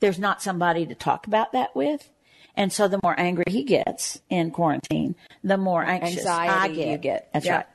[0.00, 2.08] There's not somebody to talk about that with.
[2.54, 6.86] And so the more angry he gets in quarantine, the more anxious I get.
[6.88, 7.30] you get.
[7.32, 7.56] That's Yeah.
[7.56, 7.66] right.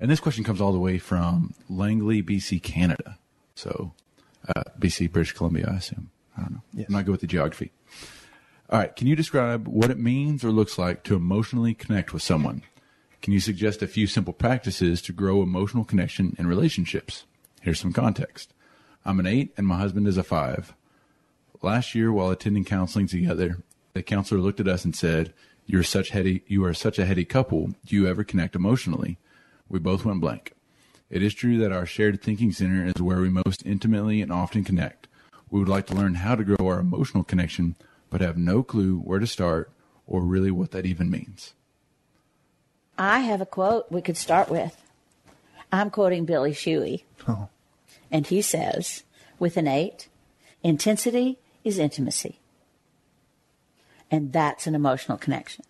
[0.00, 3.18] And this question comes all the way from Langley, BC, Canada.
[3.54, 3.92] So,
[4.54, 6.10] uh, BC, British Columbia, I assume.
[6.36, 6.62] I don't know.
[6.72, 6.86] Yes.
[6.88, 7.72] I'm not good with the geography.
[8.70, 8.94] All right.
[8.94, 12.62] Can you describe what it means or looks like to emotionally connect with someone?
[13.22, 17.24] Can you suggest a few simple practices to grow emotional connection in relationships?
[17.62, 18.52] Here's some context.
[19.04, 20.74] I'm an eight and my husband is a five.
[21.62, 23.62] Last year, while attending counseling together,
[23.94, 25.32] the counselor looked at us and said,
[25.66, 26.42] "You're such heady.
[26.46, 27.74] You are such a heady couple.
[27.86, 29.18] Do you ever connect emotionally?"
[29.68, 30.52] We both went blank.
[31.08, 34.64] It is true that our shared thinking center is where we most intimately and often
[34.64, 35.08] connect.
[35.54, 37.76] We would like to learn how to grow our emotional connection,
[38.10, 39.70] but have no clue where to start
[40.04, 41.52] or really what that even means.
[42.98, 44.76] I have a quote we could start with.
[45.70, 47.04] I'm quoting Billy Schewee.
[47.28, 47.46] Oh.
[48.10, 49.04] And he says,
[49.38, 50.08] with an eight,
[50.64, 52.40] intensity is intimacy.
[54.10, 55.64] And that's an emotional connection.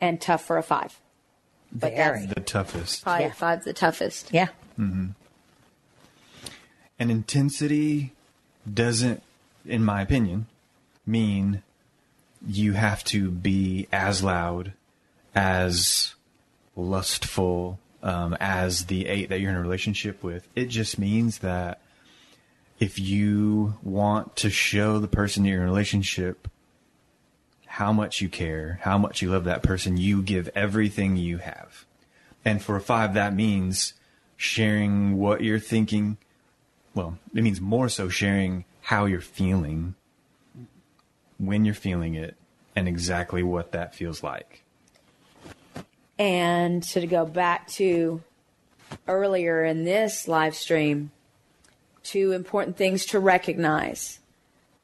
[0.00, 0.98] And tough for a five.
[1.70, 2.20] But Very.
[2.22, 3.02] that's The toughest.
[3.02, 3.32] probably Yeah.
[3.32, 4.32] five's the toughest.
[4.32, 4.48] Yeah.
[4.78, 5.08] Mm-hmm.
[6.98, 8.14] And intensity
[8.74, 9.22] doesn't,
[9.64, 10.46] in my opinion,
[11.06, 11.62] mean
[12.46, 14.72] you have to be as loud,
[15.34, 16.14] as
[16.76, 20.48] lustful, um, as the eight that you're in a relationship with.
[20.54, 21.80] It just means that
[22.78, 26.48] if you want to show the person you're in a relationship
[27.66, 31.84] how much you care, how much you love that person, you give everything you have.
[32.44, 33.94] And for a five, that means
[34.36, 36.16] sharing what you're thinking.
[36.98, 39.94] Well, it means more so sharing how you're feeling,
[41.38, 42.34] when you're feeling it,
[42.74, 44.64] and exactly what that feels like.
[46.18, 48.20] And to go back to
[49.06, 51.12] earlier in this live stream,
[52.02, 54.18] two important things to recognize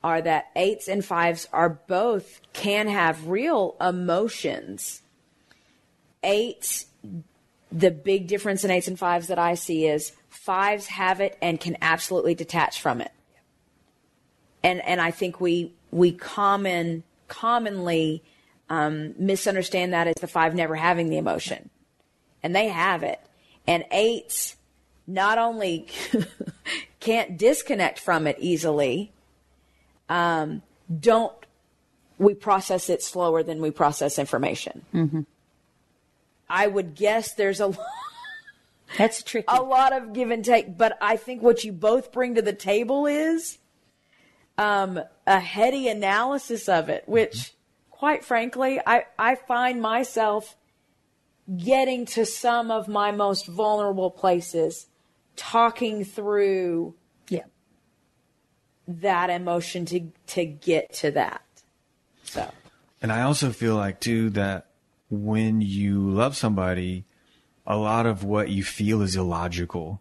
[0.05, 5.03] are that eights and fives are both can have real emotions.
[6.23, 6.87] Eights,
[7.73, 11.61] the big difference in eights and fives that I see is fives have it and
[11.61, 13.13] can absolutely detach from it.
[14.63, 18.23] And and I think we we common commonly
[18.69, 21.71] um, misunderstand that as the five never having the emotion,
[22.43, 23.21] and they have it.
[23.67, 24.57] And eights
[25.07, 25.87] not only
[27.01, 29.13] can't disconnect from it easily,
[30.09, 30.63] um,
[31.01, 31.33] don't
[32.19, 34.85] we process it slower than we process information.
[36.49, 37.77] I would guess there's a
[38.97, 39.47] That's tricky.
[39.49, 42.53] a lot of give and take, but I think what you both bring to the
[42.53, 43.59] table is
[44.57, 47.55] um, a heady analysis of it, which,
[47.91, 50.57] quite frankly, I, I find myself
[51.57, 54.87] getting to some of my most vulnerable places,
[55.37, 56.95] talking through
[57.29, 57.43] yeah.
[58.87, 61.43] that emotion to to get to that.
[62.23, 62.51] So
[63.03, 64.69] And I also feel like too that
[65.11, 67.05] when you love somebody,
[67.67, 70.01] a lot of what you feel is illogical.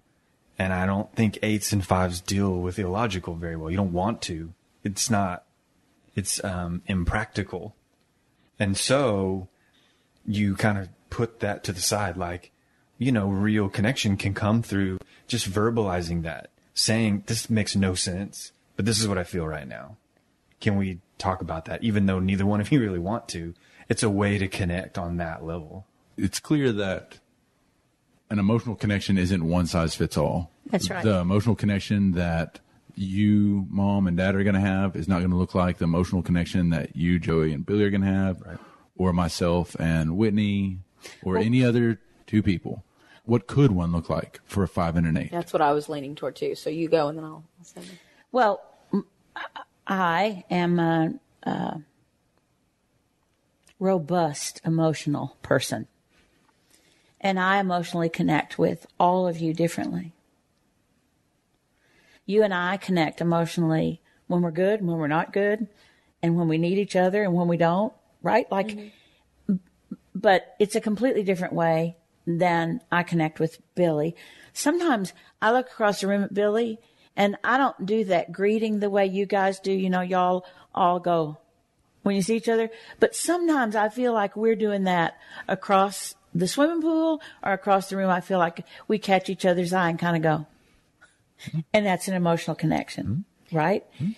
[0.60, 3.72] And I don't think eights and fives deal with illogical very well.
[3.72, 4.54] You don't want to.
[4.84, 5.46] It's not,
[6.16, 7.76] it's um, impractical.
[8.60, 9.48] And so
[10.26, 12.18] you kind of put that to the side.
[12.18, 12.52] Like,
[12.98, 18.52] you know, real connection can come through just verbalizing that, saying, this makes no sense,
[18.76, 19.98] but this is what I feel right now.
[20.60, 23.54] Can we talk about that, even though neither one of you really want to.
[23.90, 25.86] It's a way to connect on that level.
[26.18, 27.20] It's clear that
[28.30, 30.52] an emotional connection isn't one size fits all.
[30.68, 31.04] That's right.
[31.04, 32.60] The emotional connection that
[32.96, 35.86] you, mom, and dad are going to have is not going to look like the
[35.86, 38.58] emotional connection that you, Joey, and Billy are going to have, Right.
[38.98, 40.80] or myself and Whitney,
[41.24, 42.84] or any other two people.
[43.26, 45.32] What could one look like for a five and an eight?
[45.32, 46.56] That's what I was leaning toward too.
[46.56, 47.82] So you go and then I'll, I'll say.
[47.82, 48.00] mine.
[48.32, 48.62] Well,
[49.88, 51.82] I am a, a
[53.80, 55.88] robust emotional person.
[57.24, 60.14] And I emotionally connect with all of you differently.
[62.26, 65.68] You and I connect emotionally when we're good, when we're not good,
[66.22, 68.50] and when we need each other and when we don't, right?
[68.52, 69.56] Like, mm-hmm.
[70.14, 74.16] but it's a completely different way than I connect with Billy.
[74.54, 76.80] Sometimes I look across the room at Billy
[77.16, 79.72] and I don't do that greeting the way you guys do.
[79.72, 81.38] You know, y'all all go
[82.04, 82.70] when you see each other.
[83.00, 87.98] But sometimes I feel like we're doing that across the swimming pool or across the
[87.98, 88.10] room.
[88.10, 90.48] I feel like we catch each other's eye and kind of go.
[91.46, 91.60] Mm-hmm.
[91.74, 93.58] And that's an emotional connection, mm-hmm.
[93.58, 93.86] right?
[93.96, 94.12] Mm-hmm.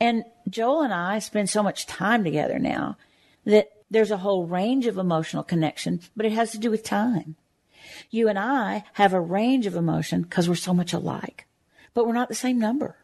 [0.00, 2.96] And Joel and I spend so much time together now
[3.44, 7.36] that there's a whole range of emotional connection, but it has to do with time.
[8.10, 11.46] You and I have a range of emotion because we're so much alike,
[11.92, 12.96] but we're not the same number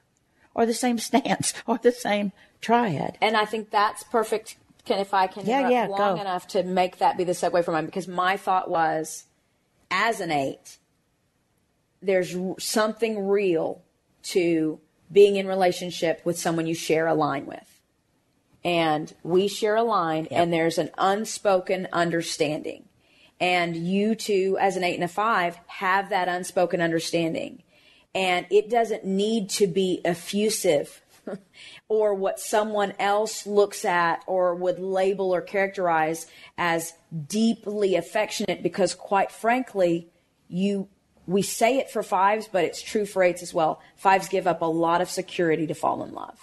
[0.55, 3.19] or the same stance or the same triad.
[3.21, 4.57] And I think that's perfect.
[4.87, 6.21] Can if I can Yeah, yeah, long go.
[6.21, 9.25] enough to make that be the segue for mine because my thought was,
[9.91, 10.79] as an eight,
[12.01, 13.83] there's something real
[14.23, 14.79] to
[15.11, 17.81] being in relationship with someone you share a line with,
[18.65, 22.85] and we share a line, and there's an unspoken understanding,
[23.41, 27.63] and you two, as an eight and a five, have that unspoken understanding,
[28.15, 31.03] and it doesn't need to be effusive
[31.89, 36.27] or what someone else looks at or would label or characterize
[36.59, 36.95] as
[37.29, 40.09] deeply affectionate because quite frankly
[40.49, 40.89] you
[41.27, 43.81] we say it for fives but it's true for eights as well.
[43.97, 46.39] Fives give up a lot of security to fall in love.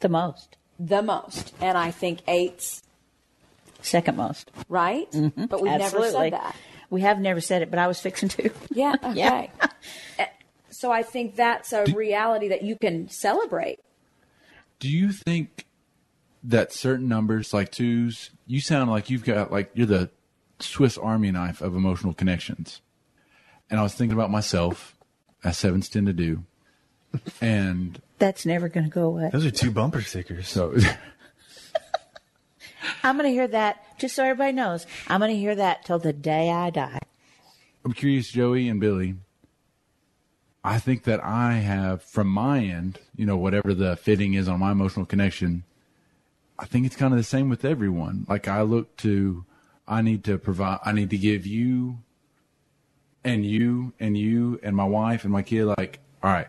[0.00, 1.54] The most, the most.
[1.60, 2.82] And i think eights
[3.82, 4.50] second most.
[4.68, 5.10] right?
[5.12, 5.46] Mm-hmm.
[5.46, 6.56] But we've never said that.
[6.90, 8.50] We have never said it, but I was fixing to.
[8.70, 9.50] yeah okay.
[10.18, 10.26] Yeah.
[10.72, 13.80] So i think that's a reality that you can celebrate
[14.80, 15.66] Do you think
[16.42, 20.10] that certain numbers, like twos, you sound like you've got like you're the
[20.58, 22.80] Swiss Army knife of emotional connections?
[23.70, 24.96] And I was thinking about myself,
[25.44, 26.42] as sevens tend to do,
[27.40, 29.30] and That's never going to go away.
[29.32, 30.48] Those are two bumper stickers.
[30.48, 30.74] so
[33.02, 35.98] I'm going to hear that, just so everybody knows, I'm going to hear that till
[35.98, 36.98] the day I die.
[37.84, 39.16] I'm curious, Joey and Billy.
[40.62, 44.60] I think that I have, from my end, you know, whatever the fitting is on
[44.60, 45.64] my emotional connection,
[46.58, 48.26] I think it's kind of the same with everyone.
[48.28, 49.46] Like I look to,
[49.88, 51.98] I need to provide, I need to give you
[53.24, 56.48] and you and you and my wife and my kid, like, all right,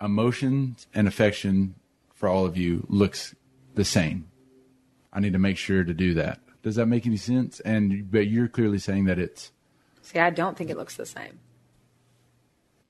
[0.00, 1.74] emotions and affection
[2.14, 3.34] for all of you looks
[3.74, 4.28] the same.
[5.12, 6.40] I need to make sure to do that.
[6.62, 7.60] Does that make any sense?
[7.60, 9.50] And, but you're clearly saying that it's,
[10.00, 11.38] see i don't think it looks the same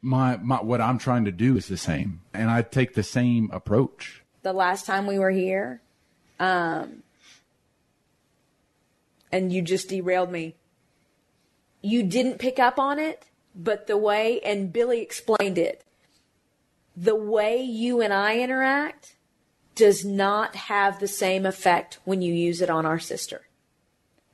[0.03, 3.49] my my what I'm trying to do is the same, and I take the same
[3.53, 4.23] approach.
[4.43, 5.81] the last time we were here,
[6.41, 7.05] um,
[9.31, 10.57] and you just derailed me.
[11.81, 15.85] You didn't pick up on it, but the way, and Billy explained it,
[16.97, 19.15] the way you and I interact
[19.75, 23.43] does not have the same effect when you use it on our sister.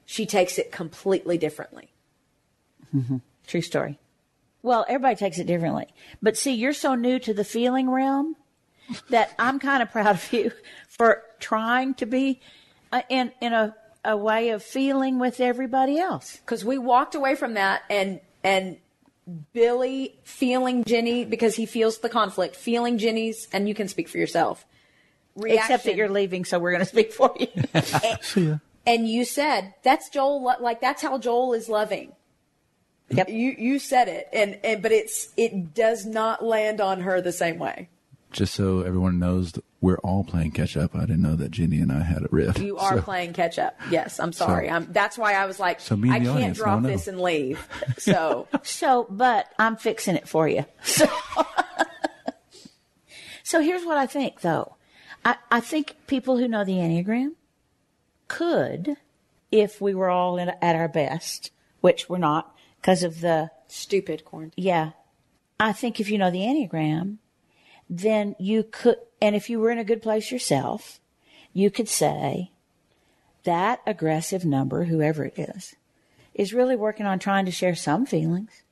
[0.05, 1.93] She takes it completely differently.
[2.95, 3.19] Mm-hmm.
[3.47, 3.99] True story.
[4.63, 5.87] Well, everybody takes it differently.
[6.21, 8.37] But see, you're so new to the feeling realm
[9.11, 10.53] that I'm kind of proud of you
[10.89, 12.41] for trying to be
[12.93, 16.37] uh, in in a, a way of feeling with everybody else.
[16.37, 18.79] because we walked away from that and and
[19.53, 24.17] Billy feeling Jenny because he feels the conflict, feeling Jenny's, and you can speak for
[24.19, 24.65] yourself.
[25.37, 28.61] Except that you're leaving, so we're going to speak for you.
[28.87, 32.13] and you said that's Joel, like that's how Joel is loving.
[33.11, 33.29] Yep.
[33.31, 37.33] You you said it, and and but it's it does not land on her the
[37.33, 37.89] same way.
[38.31, 40.95] Just so everyone knows, we're all playing catch up.
[40.95, 42.59] I didn't know that Jenny and I had a riff.
[42.59, 43.81] You are So- playing catch up.
[43.91, 44.69] Yes, I'm sorry.
[44.69, 46.89] So- I'm, that's why I was like, So me I can't audience drop don't know.
[46.91, 47.67] this and leave.
[47.97, 50.67] So So, but I'm fixing it for you.
[50.83, 51.07] So,
[53.43, 54.77] so here's what I think, though.
[55.25, 57.31] I, I think people who know the Enneagram
[58.29, 58.97] could,
[59.51, 61.51] if we were all in, at our best,
[61.81, 64.65] which we're not because of the, stupid quarantine.
[64.65, 64.91] yeah.
[65.61, 67.17] I think if you know the Enneagram,
[67.91, 71.01] then you could, and if you were in a good place yourself,
[71.53, 72.53] you could say
[73.45, 75.75] that aggressive number, whoever it is,
[76.35, 78.63] is really working on trying to share some feelings,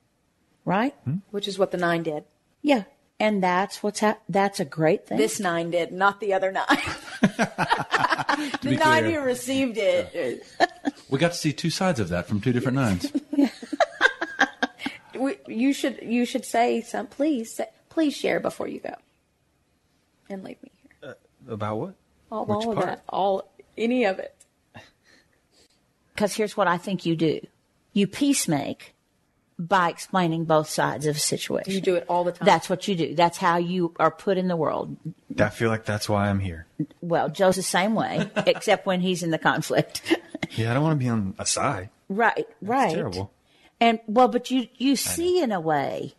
[0.64, 0.94] right?
[1.04, 1.16] Hmm?
[1.30, 2.24] Which is what the nine did.
[2.62, 2.84] Yeah.
[3.18, 5.18] And that's what's hap- that's a great thing.
[5.18, 6.66] This nine did, not the other nine.
[7.22, 9.20] the be nine clear.
[9.20, 10.44] who received it.
[11.08, 13.10] We got to see two sides of that from two different nines.
[15.16, 17.06] We- You should you should say some.
[17.06, 18.94] Please say, please share before you go,
[20.28, 21.10] and leave me here.
[21.48, 21.94] Uh, about what?
[22.30, 24.34] All, Which all of that, all any of it.
[26.14, 27.40] Because here's what I think you do
[27.92, 28.92] you peacemake
[29.58, 31.72] by explaining both sides of a situation.
[31.72, 32.44] You do it all the time.
[32.44, 33.14] That's what you do.
[33.14, 34.96] That's how you are put in the world.
[35.38, 36.66] I feel like that's why I'm here.
[37.00, 40.02] Well, Joe's the same way, except when he's in the conflict.
[40.56, 41.88] Yeah, I don't want to be on a side.
[42.08, 42.92] right, right.
[42.94, 43.32] terrible.
[43.80, 46.14] And well, but you you see in a way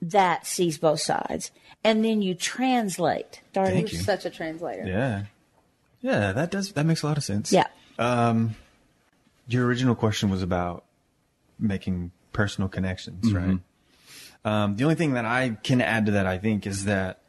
[0.00, 1.50] that sees both sides,
[1.82, 3.40] and then you translate.
[3.52, 3.74] Darling.
[3.74, 4.04] Thank You're you.
[4.04, 4.86] such a translator.
[4.86, 5.24] Yeah.
[6.00, 7.52] Yeah, that does that makes a lot of sense.
[7.52, 7.66] Yeah.
[7.98, 8.54] Um,
[9.48, 10.84] your original question was about
[11.58, 13.58] making personal connections, right?
[14.44, 17.22] Um, the only thing that I can add to that, I think, is that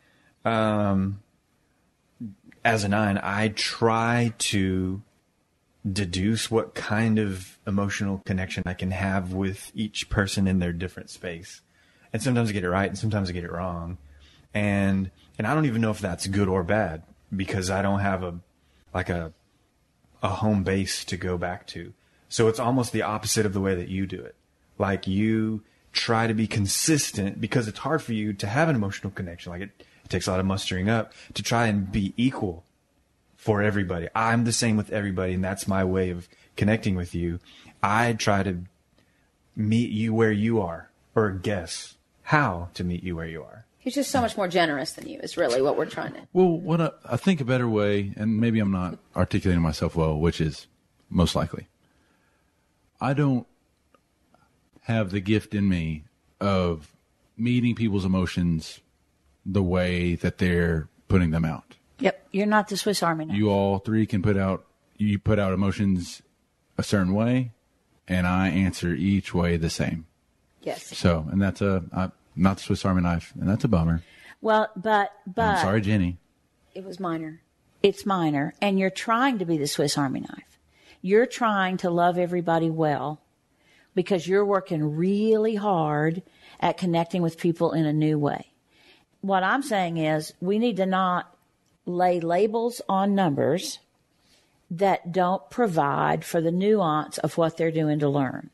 [0.46, 1.22] um,
[2.64, 5.02] as a nine, I try to
[5.90, 11.10] deduce what kind of emotional connection I can have with each person in their different
[11.10, 11.62] space.
[12.12, 13.98] And sometimes I get it right and sometimes I get it wrong.
[14.54, 17.04] And and I don't even know if that's good or bad
[17.34, 18.40] because I don't have a
[18.94, 19.34] like a
[20.22, 21.94] a home base to go back to.
[22.28, 24.36] So it's almost the opposite of the way that you do it.
[24.78, 29.12] Like you try to be consistent because it's hard for you to have an emotional
[29.12, 29.52] connection.
[29.52, 29.72] Like it,
[30.04, 32.66] it takes a lot of mustering up to try and be equal
[33.40, 34.10] for everybody.
[34.14, 36.28] I'm the same with everybody, and that's my way of
[36.58, 37.40] connecting with you.
[37.82, 38.64] I try to
[39.56, 43.66] meet you where you are, or guess how to meet you where you are.
[43.78, 45.22] He's just so much more generous than you.
[45.22, 46.28] Is really what we're trying to.
[46.34, 50.20] Well, what I, I think a better way, and maybe I'm not articulating myself well,
[50.20, 50.68] which is
[51.10, 51.70] most likely.
[53.00, 53.48] I don't
[54.82, 56.04] have the gift in me
[56.42, 56.94] of
[57.38, 58.82] meeting people's emotions
[59.46, 61.78] the way that they're putting them out.
[62.00, 63.38] Yep, you're not the Swiss Army knife.
[63.38, 64.66] You all three can put out
[64.98, 66.22] you put out emotions
[66.78, 67.52] a certain way,
[68.08, 70.06] and I answer each way the same.
[70.62, 70.98] Yes.
[70.98, 74.04] So, and that's a I, not the Swiss Army knife, and that's a bummer.
[74.42, 76.18] well, but but I'm sorry, Jenny.
[76.76, 77.42] It was minor.
[77.82, 80.60] it's minor, and you're trying to be the Swiss Army knife.
[81.02, 83.22] You're trying to love everybody well
[83.96, 86.22] because you're working really hard
[86.60, 88.52] at connecting with people in a new way.
[89.22, 91.34] What I'm saying is we need to not
[91.90, 93.80] lay labels on numbers
[94.72, 98.52] that don't provide for the nuance of what they're doing to learn.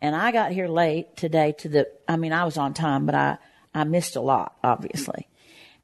[0.00, 3.14] And I got here late today to the, I mean, I was on time, but
[3.14, 3.38] I,
[3.74, 5.28] I missed a lot, obviously.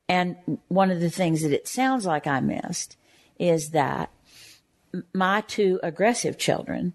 [0.09, 0.37] And
[0.69, 2.97] one of the things that it sounds like I missed
[3.39, 4.11] is that
[5.13, 6.95] my two aggressive children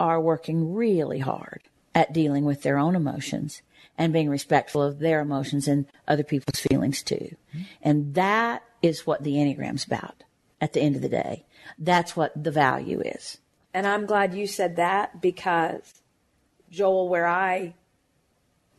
[0.00, 1.62] are working really hard
[1.96, 3.62] at dealing with their own emotions
[3.96, 7.34] and being respectful of their emotions and other people's feelings too.
[7.80, 10.22] And that is what the Enneagram's about
[10.60, 11.46] at the end of the day.
[11.78, 13.38] That's what the value is.
[13.72, 16.02] And I'm glad you said that because,
[16.70, 17.74] Joel, where I,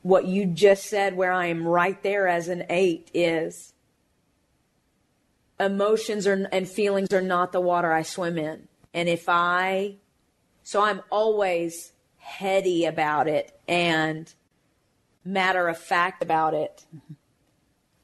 [0.03, 3.73] what you just said, where I am right there as an eight is
[5.59, 8.67] emotions are, and feelings are not the water I swim in.
[8.93, 9.95] And if I,
[10.61, 11.93] so I'm always
[12.27, 14.33] heady about it and
[15.23, 16.85] matter of fact about it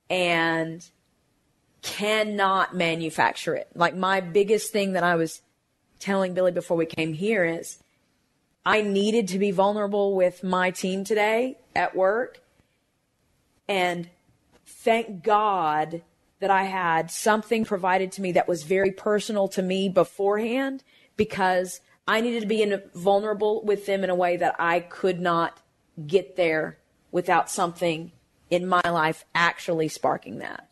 [0.09, 0.89] and
[1.81, 3.67] cannot manufacture it.
[3.75, 5.41] Like my biggest thing that I was
[5.99, 7.79] telling Billy before we came here is
[8.65, 12.39] I needed to be vulnerable with my team today at work.
[13.67, 14.09] And
[14.65, 16.01] thank God
[16.39, 20.81] that I had something provided to me that was very personal to me beforehand
[21.17, 25.21] because I needed to be in vulnerable with them in a way that I could
[25.21, 25.59] not
[26.05, 26.77] get there
[27.11, 28.11] without something
[28.49, 30.69] in my life actually sparking that.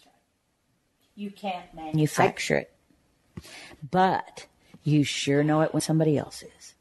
[1.15, 2.73] You can't manufacture it,
[3.89, 4.47] but
[4.83, 6.73] you sure know it when somebody else is.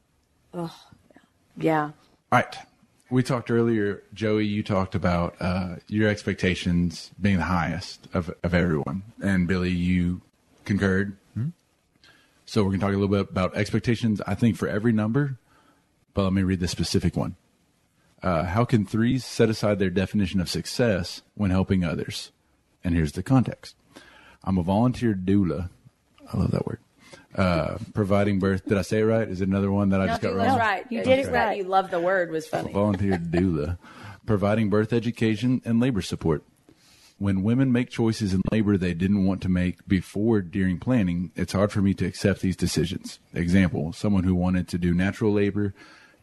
[0.53, 0.75] Oh,
[1.57, 1.83] yeah.
[1.85, 1.91] All
[2.31, 2.55] right.
[3.09, 8.53] We talked earlier, Joey, you talked about uh, your expectations being the highest of, of
[8.53, 9.03] everyone.
[9.21, 10.21] And Billy, you
[10.63, 11.17] concurred.
[12.51, 15.37] So we're going to talk a little bit about expectations, I think, for every number.
[16.13, 17.37] But let me read the specific one.
[18.21, 22.33] Uh, how can threes set aside their definition of success when helping others?
[22.83, 23.77] And here's the context
[24.43, 25.69] I'm a volunteer doula.
[26.33, 26.79] I love that word.
[27.33, 28.65] Uh, providing birth.
[28.65, 29.29] Did I say it right?
[29.29, 30.47] Is it another one that I just got wrong?
[30.47, 30.85] was right.
[30.89, 31.55] You It's did it just right.
[31.57, 32.73] You love the word was funny.
[32.73, 33.77] volunteer doula,
[34.25, 36.43] providing birth education and labor support.
[37.21, 41.53] When women make choices in labor they didn't want to make before during planning, it's
[41.53, 43.19] hard for me to accept these decisions.
[43.31, 45.75] Example, someone who wanted to do natural labor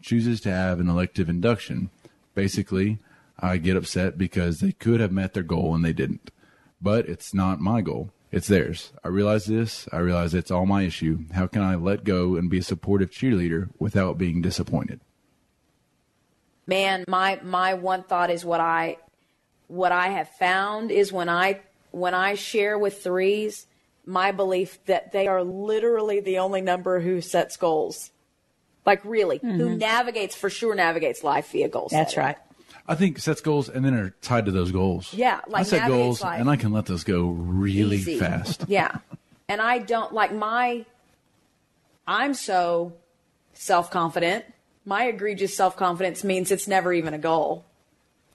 [0.03, 1.91] chooses to have an elective induction.
[2.35, 2.99] Basically,
[3.39, 6.33] I get upset because they could have met their goal and they didn't.
[6.83, 8.11] But it's not my goal.
[8.33, 8.93] It's theirs.
[9.05, 9.89] I realize this.
[9.93, 11.27] I realize it's all my issue.
[11.33, 15.01] How can I let go and be a supportive cheerleader without being disappointed?
[16.67, 18.97] Man, my my one thought is what I
[19.69, 21.61] what I have found is when I
[21.91, 23.67] when I share with threes,
[24.05, 28.11] my belief that they are literally the only number who sets goals.
[28.85, 29.59] Like really, mm-hmm.
[29.59, 31.91] who navigates for sure navigates life via goals.
[31.93, 32.37] That's right.
[32.87, 35.13] I think sets goals and then are tied to those goals.
[35.13, 36.41] Yeah, like I set goals life.
[36.41, 38.19] and I can let those go really Easy.
[38.19, 38.65] fast.
[38.69, 38.97] Yeah,
[39.49, 40.87] and I don't like my.
[42.07, 42.95] I'm so
[43.53, 44.47] self confident.
[44.87, 47.67] My egregious self confidence means it's never even a goal.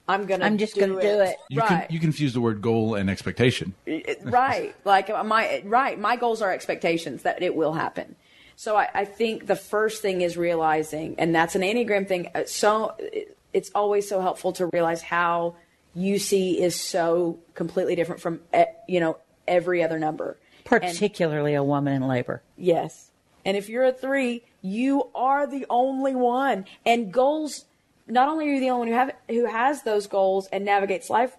[0.06, 0.44] I'm gonna.
[0.44, 1.36] I'm just gonna do it.
[1.48, 1.90] You, right.
[1.90, 3.74] you confuse the word goal and expectation.
[4.22, 4.74] right.
[4.84, 5.98] Like uh, my right.
[5.98, 8.16] My goals are expectations that it will happen.
[8.56, 12.30] So I, I think the first thing is realizing, and that's an enneagram thing.
[12.34, 13.20] Uh, so uh,
[13.52, 15.56] it's always so helpful to realize how
[15.96, 19.16] UC is so completely different from uh, you know
[19.48, 22.42] every other number, particularly and, a woman in labor.
[22.58, 23.10] Yes,
[23.44, 26.64] and if you're a three, you are the only one.
[26.84, 27.64] And goals,
[28.06, 31.08] not only are you the only one who have who has those goals and navigates
[31.10, 31.36] life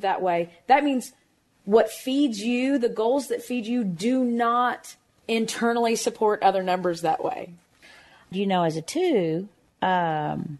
[0.00, 0.50] that way.
[0.66, 1.12] That means
[1.64, 4.96] what feeds you, the goals that feed you, do not
[5.26, 7.54] internally support other numbers that way.
[8.30, 9.48] You know, as a two,
[9.80, 10.58] um,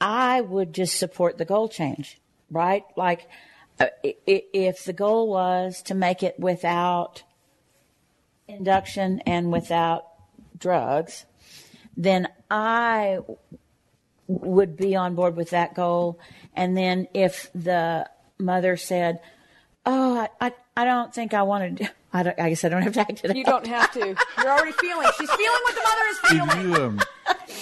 [0.00, 2.18] I would just support the goal change,
[2.50, 2.84] right?
[2.96, 3.28] Like,
[3.78, 7.22] uh, if the goal was to make it without
[8.48, 10.06] induction and without
[10.58, 11.24] drugs,
[11.96, 13.20] then I
[14.30, 16.20] would be on board with that goal.
[16.54, 18.08] And then if the
[18.38, 19.20] mother said,
[19.84, 22.82] "Oh, I, I, I don't think I want to," I, don't, I guess I don't
[22.82, 24.00] have to act it You don't have to.
[24.38, 25.08] You're already feeling.
[25.18, 26.70] She's feeling what the mother is feeling.
[26.70, 27.00] You, um,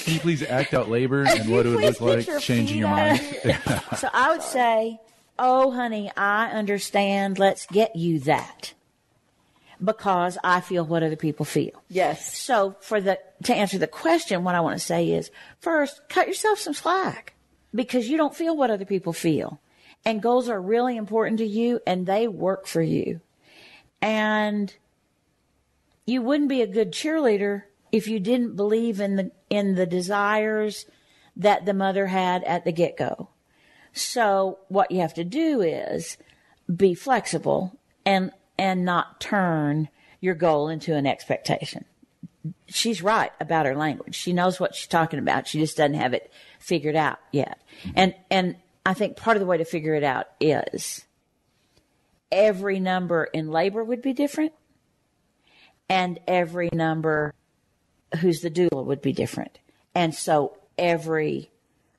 [0.05, 2.89] can you please act out labor and what it would look like your changing your
[2.89, 3.21] mind?
[3.97, 5.01] so I would say,
[5.39, 7.39] oh, honey, I understand.
[7.39, 8.73] Let's get you that
[9.83, 11.83] because I feel what other people feel.
[11.89, 12.37] Yes.
[12.37, 16.27] So for the to answer the question, what I want to say is first, cut
[16.27, 17.35] yourself some slack
[17.75, 19.61] because you don't feel what other people feel.
[20.05, 23.21] And goals are really important to you and they work for you.
[24.01, 24.75] And
[26.07, 30.87] you wouldn't be a good cheerleader if you didn't believe in the in the desires
[31.37, 33.29] that the mother had at the get-go.
[33.93, 36.17] So what you have to do is
[36.75, 39.89] be flexible and and not turn
[40.21, 41.85] your goal into an expectation.
[42.67, 44.15] She's right about her language.
[44.15, 45.47] She knows what she's talking about.
[45.47, 47.61] She just doesn't have it figured out yet.
[47.95, 51.05] And and I think part of the way to figure it out is
[52.33, 54.53] every number in labor would be different
[55.89, 57.35] and every number
[58.21, 59.59] who's the doula would be different.
[59.95, 61.51] And so every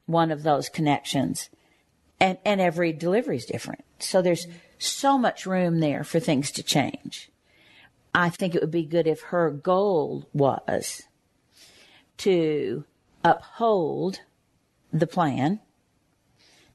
[0.06, 1.50] one of those connections
[2.20, 3.84] and, and every delivery is different.
[4.00, 4.48] So there's
[4.80, 7.30] so much room there for things to change.
[8.14, 11.04] I think it would be good if her goal was
[12.18, 12.84] to
[13.24, 14.22] uphold
[14.92, 15.60] the plan,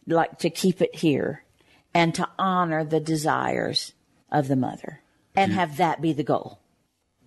[0.06, 1.42] like to keep it here,
[1.92, 3.94] and to honor the desires
[4.30, 5.00] of the mother,
[5.34, 6.60] and have that be the goal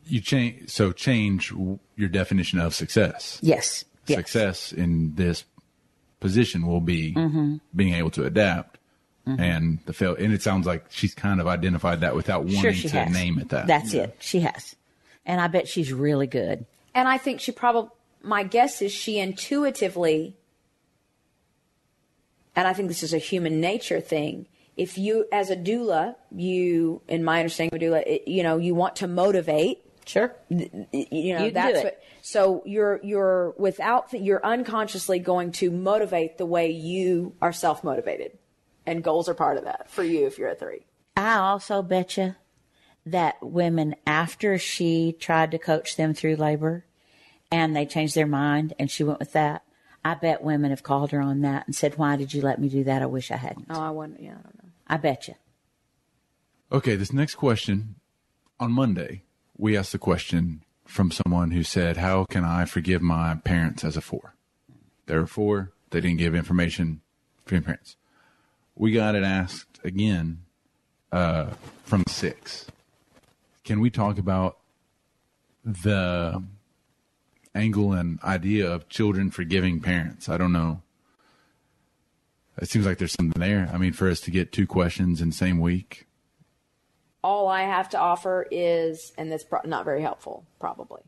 [0.10, 1.54] you change so change
[1.96, 3.40] your definition of success.
[3.42, 3.86] Yes.
[4.06, 4.84] Success yes.
[4.84, 5.44] in this
[6.20, 7.58] position will be mm-hmm.
[7.76, 8.77] being able to adapt.
[9.28, 9.42] Mm-hmm.
[9.42, 12.90] And the fail, and it sounds like she's kind of identified that without wanting sure
[12.90, 13.14] to has.
[13.14, 13.68] name it that.
[13.68, 14.04] That's yeah.
[14.04, 14.18] it.
[14.20, 14.76] She has,
[15.26, 16.66] and I bet she's really good.
[16.96, 17.92] And I think she probably.
[18.24, 20.36] My guess is she intuitively,
[22.56, 24.48] and I think this is a human nature thing.
[24.76, 28.76] If you, as a doula, you, in my understanding of a doula, you know, you
[28.76, 30.34] want to motivate Sure.
[30.50, 30.70] You
[31.36, 32.02] know, you that's what.
[32.22, 38.38] So you're you're without you're unconsciously going to motivate the way you are self motivated,
[38.88, 40.86] and goals are part of that for you if you're a three.
[41.16, 42.36] I also bet you
[43.06, 46.86] that women after she tried to coach them through labor,
[47.52, 49.64] and they changed their mind, and she went with that.
[50.04, 52.70] I bet women have called her on that and said, "Why did you let me
[52.70, 53.04] do that?
[53.04, 54.22] I wish I hadn't." Oh, I wouldn't.
[54.22, 54.70] Yeah, I don't know.
[54.88, 55.36] I bet you.
[56.72, 57.96] Okay, this next question
[58.60, 59.24] on Monday
[59.58, 63.98] we asked the question from someone who said, How can I forgive my parents as
[63.98, 64.36] a four?
[65.08, 67.02] There were four, they didn't give information
[67.46, 67.98] for your parents.
[68.80, 70.44] We got it asked again
[71.12, 71.48] uh,
[71.84, 72.68] from six.
[73.64, 74.60] Can we talk about
[75.66, 76.44] the
[77.56, 80.30] angle and idea of children forgiving parents?
[80.30, 80.84] I don't know.
[82.62, 83.70] it seems like there's something there.
[83.74, 86.06] I mean, for us to get two questions in same week.
[87.24, 91.02] All I have to offer is, and that's pro- not very helpful, probably.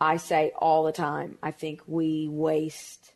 [0.00, 3.11] I say all the time, I think we waste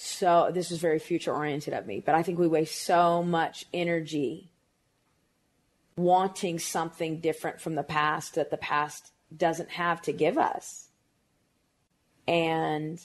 [0.00, 3.66] so this is very future oriented of me, but I think we waste so much
[3.74, 4.48] energy
[5.96, 10.86] wanting something different from the past that the past doesn't have to give us.
[12.28, 13.04] And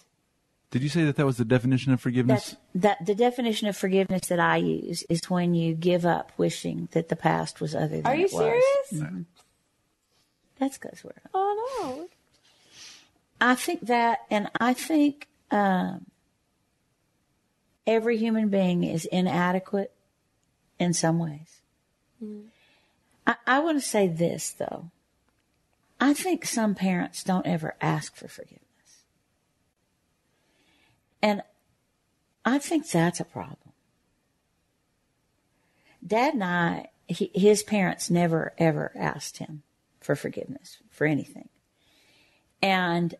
[0.69, 2.57] Did you say that that was the definition of forgiveness?
[2.75, 6.89] That, that the definition of forgiveness that I use is when you give up wishing
[6.91, 8.91] that the past was other than are you it was.
[8.91, 9.25] serious?
[10.59, 11.11] That's because we're.
[11.33, 12.07] Oh no.
[13.41, 16.05] I think that, and I think um,
[17.85, 19.91] every human being is inadequate
[20.79, 21.61] in some ways.
[22.23, 22.47] Mm-hmm.
[23.25, 24.91] I, I want to say this, though.
[25.99, 28.59] I think some parents don't ever ask for forgiveness.
[31.21, 31.41] And
[32.43, 33.57] I think that's a problem.
[36.05, 39.63] Dad and I, he, his parents never ever asked him
[40.01, 41.47] for forgiveness for anything.
[42.61, 43.15] And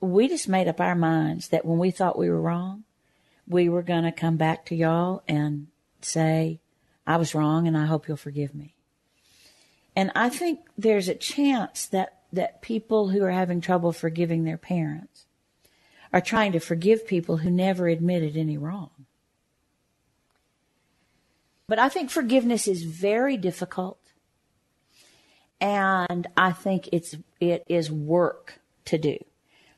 [0.00, 2.84] we just made up our minds that when we thought we were wrong,
[3.48, 5.68] we were going to come back to y'all and
[6.00, 6.60] say,
[7.06, 8.74] I was wrong and I hope you'll forgive me.
[9.94, 14.58] And I think there's a chance that, that people who are having trouble forgiving their
[14.58, 15.26] parents
[16.12, 18.90] are trying to forgive people who never admitted any wrong.
[21.68, 23.98] But I think forgiveness is very difficult.
[25.60, 29.18] And I think it's, it is work to do.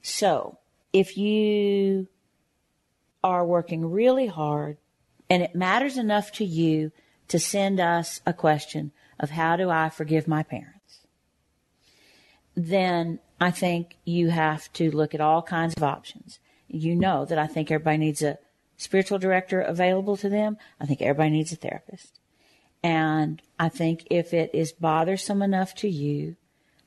[0.02, 0.58] So
[0.92, 2.08] if you
[3.28, 4.78] are working really hard
[5.28, 6.90] and it matters enough to you
[7.28, 11.00] to send us a question of how do I forgive my parents,
[12.56, 16.38] then I think you have to look at all kinds of options.
[16.68, 18.38] You know that I think everybody needs a
[18.78, 20.56] spiritual director available to them.
[20.80, 22.18] I think everybody needs a therapist.
[22.82, 26.36] And I think if it is bothersome enough to you,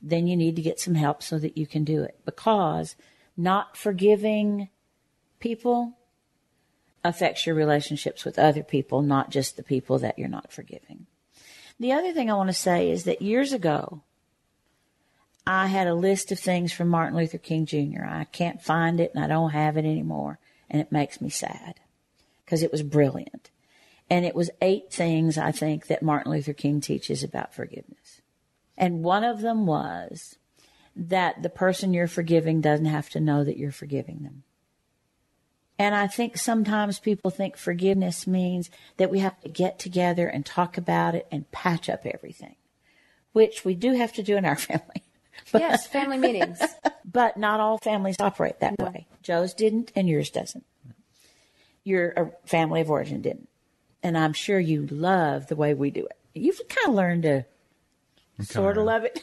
[0.02, 2.96] then you need to get some help so that you can do it because
[3.36, 4.68] not forgiving
[5.38, 5.96] people
[7.04, 11.06] affects your relationships with other people, not just the people that you're not forgiving.
[11.80, 14.02] The other thing I want to say is that years ago,
[15.46, 18.04] I had a list of things from Martin Luther King Jr.
[18.06, 20.38] I can't find it and I don't have it anymore.
[20.70, 21.80] And it makes me sad
[22.44, 23.50] because it was brilliant.
[24.08, 28.20] And it was eight things I think that Martin Luther King teaches about forgiveness.
[28.76, 30.36] And one of them was
[30.94, 34.44] that the person you're forgiving doesn't have to know that you're forgiving them.
[35.78, 40.44] And I think sometimes people think forgiveness means that we have to get together and
[40.44, 42.56] talk about it and patch up everything,
[43.32, 45.02] which we do have to do in our family.
[45.52, 46.60] yes, family meetings.
[47.04, 49.06] But not all families operate that way.
[49.22, 50.64] Joe's didn't and yours doesn't.
[51.84, 53.48] Your uh, family of origin didn't.
[54.02, 56.16] And I'm sure you love the way we do it.
[56.32, 57.44] You've kind of learned to
[58.44, 59.22] sort of love it.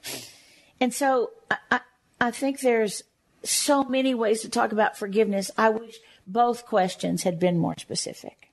[0.80, 1.80] and so I, I,
[2.20, 3.02] I think there's
[3.44, 5.50] so many ways to talk about forgiveness.
[5.56, 8.50] I wish both questions had been more specific.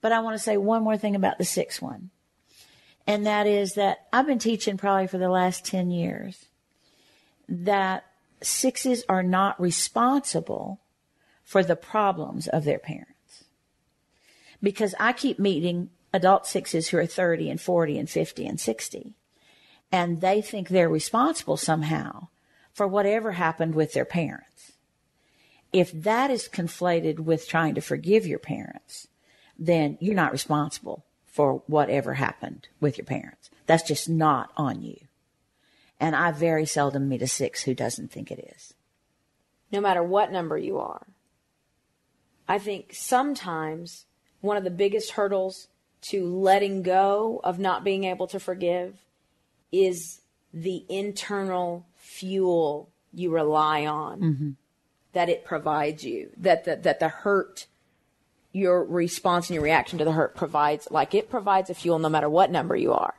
[0.00, 2.10] But I want to say one more thing about the sixth one.
[3.06, 6.46] And that is that I've been teaching probably for the last 10 years
[7.48, 8.04] that
[8.40, 10.80] sixes are not responsible
[11.42, 13.44] for the problems of their parents.
[14.62, 19.14] Because I keep meeting adult sixes who are 30 and 40 and 50 and 60.
[19.90, 22.28] And they think they're responsible somehow
[22.72, 24.72] for whatever happened with their parents.
[25.72, 29.08] If that is conflated with trying to forgive your parents,
[29.58, 33.50] then you're not responsible for whatever happened with your parents.
[33.66, 34.96] That's just not on you.
[36.00, 38.74] And I very seldom meet a six who doesn't think it is.
[39.70, 41.06] no matter what number you are.
[42.46, 44.04] I think sometimes
[44.40, 45.68] one of the biggest hurdles
[46.02, 48.96] to letting go of not being able to forgive
[49.70, 50.20] is
[50.52, 54.50] the internal fuel you rely on mm-hmm.
[55.12, 57.66] that it provides you that the, that the hurt
[58.52, 62.08] your response and your reaction to the hurt provides like it provides a fuel no
[62.08, 63.14] matter what number you are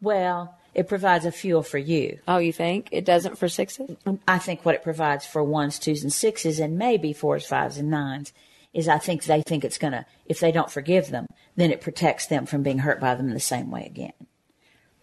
[0.00, 2.18] Well, it provides a fuel for you.
[2.26, 3.96] oh you think it doesn't for sixes
[4.26, 7.90] I think what it provides for ones, twos, and sixes, and maybe fours, fives, and
[7.90, 8.32] nines,
[8.74, 12.26] is I think they think it's gonna, if they don't forgive them, then it protects
[12.26, 14.12] them from being hurt by them in the same way again.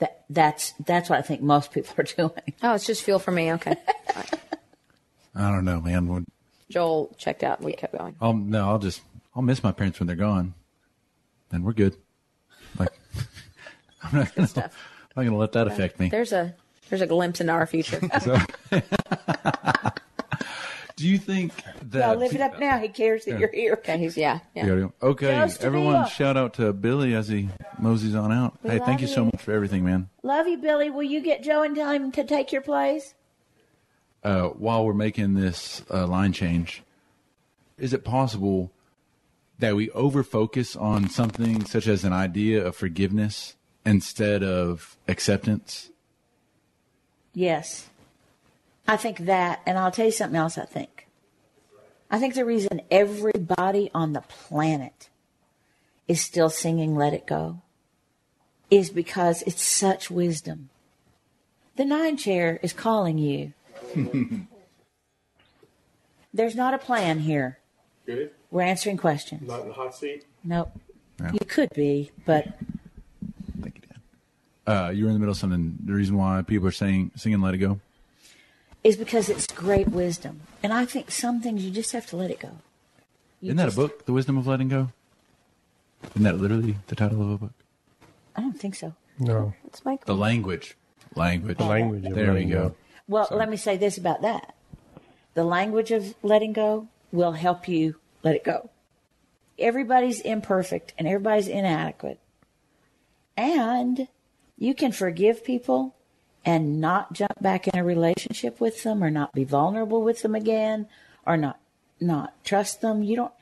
[0.03, 2.53] That that's that's what I think most people are doing.
[2.61, 3.75] oh it's just fuel for me okay
[5.35, 6.07] I don't know, man.
[6.07, 6.23] What-
[6.69, 9.01] joel checked out and we kept going I'll no, I'll just
[9.35, 10.53] I'll miss my parents when they're gone.
[11.51, 11.95] Then we're good.
[12.77, 12.91] Like
[14.03, 14.75] I'm not gonna, stuff.
[15.15, 16.09] I'm not gonna let that affect me.
[16.09, 16.53] there's a
[16.89, 18.37] there's a glimpse into our future So,
[18.71, 18.83] did
[21.03, 21.51] Do you think
[21.89, 21.99] that?
[21.99, 22.77] Y'all live it up now.
[22.77, 23.73] He cares that you're here.
[23.73, 24.65] Okay, he's yeah, yeah.
[24.67, 28.57] Yeah, Okay, everyone, shout out to Billy as he moseys on out.
[28.63, 30.07] hey, thank you so much for everything, man.
[30.23, 30.89] Love you, Billy.
[30.89, 33.15] Will you get Joe in time to take your place?
[34.23, 36.83] Uh, while we're making this uh, line change,
[37.77, 38.71] is it possible
[39.59, 45.89] that we over focus on something such as an idea of forgiveness instead of acceptance?
[47.33, 47.89] Yes.
[48.87, 50.92] I think that, and I'll tell you something else I think.
[52.13, 55.09] I think the reason everybody on the planet
[56.07, 57.63] is still singing Let It Go
[58.69, 60.69] is because it's such wisdom.
[61.75, 63.53] The nine chair is calling you.
[66.35, 67.57] There's not a plan here.
[68.05, 68.29] Good.
[68.51, 69.47] We're answering questions.
[69.47, 70.23] Not in the hot seat.
[70.43, 70.69] Nope.
[71.19, 71.31] Yeah.
[71.31, 72.45] You could be, but
[73.59, 74.01] Thank you, Dan.
[74.67, 75.79] Uh, you're in the middle of something.
[75.83, 77.79] The reason why people are saying singing "Let It Go."
[78.83, 80.41] Is because it's great wisdom.
[80.61, 82.51] And I think some things you just have to let it go.
[83.41, 84.05] You Isn't that a book?
[84.05, 84.89] The Wisdom of Letting Go.
[86.11, 87.51] Isn't that literally the title of a book?
[88.35, 88.93] I don't think so.
[89.19, 89.53] No.
[89.65, 90.15] It's Michael.
[90.15, 90.75] The language.
[91.15, 91.57] Language.
[91.57, 92.69] The language of There we go.
[92.69, 92.75] go.
[93.07, 94.55] Well, let me say this about that.
[95.33, 98.69] The language of letting go will help you let it go.
[99.59, 102.19] Everybody's imperfect and everybody's inadequate.
[103.37, 104.07] And
[104.57, 105.95] you can forgive people
[106.45, 110.35] and not jump back in a relationship with them or not be vulnerable with them
[110.35, 110.87] again
[111.25, 111.59] or not
[111.99, 113.03] not trust them.
[113.03, 113.33] You don't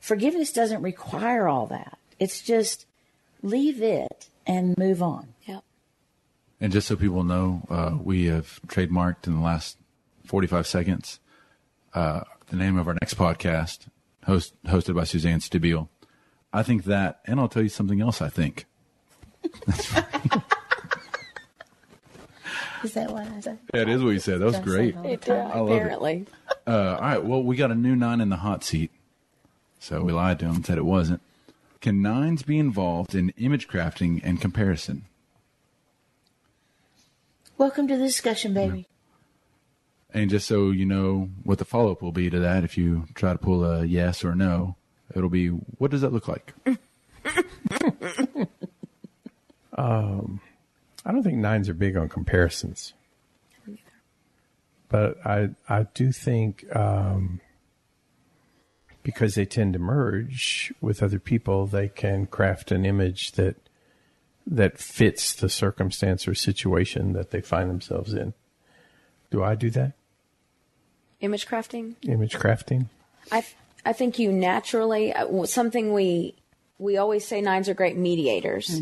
[0.00, 1.98] forgiveness doesn't require all that.
[2.18, 2.86] It's just
[3.42, 5.34] leave it and move on.
[5.46, 5.64] Yep.
[6.60, 9.76] And just so people know, uh, we have trademarked in the last
[10.24, 11.20] 45 seconds
[11.96, 13.88] uh, the name of our next podcast,
[14.24, 15.88] host, hosted by Suzanne Stabile.
[16.52, 18.66] I think that, and I'll tell you something else I think.
[22.84, 23.58] Is that what I said?
[23.72, 24.40] That is what you said.
[24.40, 24.96] That was great.
[24.96, 25.32] all the.
[25.32, 26.28] I love it.
[26.66, 27.24] Uh, all right.
[27.24, 28.90] Well, we got a new nine in the hot seat.
[29.78, 31.20] So we lied to him, said it wasn't.
[31.80, 35.04] Can nines be involved in image crafting and comparison?
[37.58, 38.88] Welcome to the discussion, baby.
[40.12, 43.06] And just so you know what the follow up will be to that, if you
[43.14, 44.76] try to pull a yes or no,
[45.14, 46.52] it'll be what does that look like?
[51.06, 52.92] I don't think nines are big on comparisons.
[54.88, 57.40] But I I do think um,
[59.02, 63.56] because they tend to merge with other people, they can craft an image that
[64.46, 68.34] that fits the circumstance or situation that they find themselves in.
[69.30, 69.92] Do I do that?
[71.20, 71.94] Image crafting.
[72.02, 72.86] Image crafting?
[73.30, 73.44] I
[73.84, 76.34] I think you naturally uh, something we
[76.78, 78.80] we always say nines are great mediators,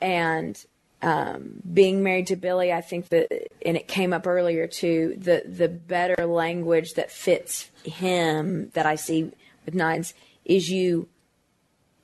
[0.00, 0.64] and
[1.00, 3.30] um, being married to Billy, I think that
[3.64, 5.16] and it came up earlier too.
[5.18, 9.30] The the better language that fits him that I see
[9.64, 11.08] with nines is you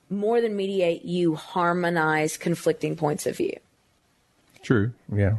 [0.09, 3.57] more than mediate, you harmonize conflicting points of view.
[4.61, 4.93] True.
[5.11, 5.37] Yeah.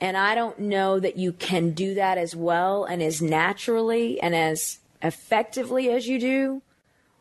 [0.00, 4.34] And I don't know that you can do that as well and as naturally and
[4.34, 6.62] as effectively as you do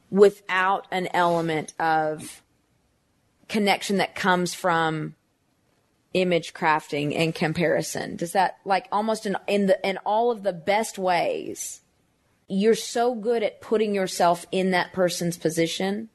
[0.10, 2.42] without an element of
[3.48, 5.16] connection that comes from
[6.16, 8.16] image crafting and comparison.
[8.16, 11.82] Does that like almost in in the in all of the best ways
[12.48, 16.10] you're so good at putting yourself in that person's position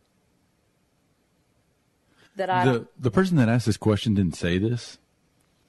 [2.36, 4.98] that I the the person that asked this question didn't say this,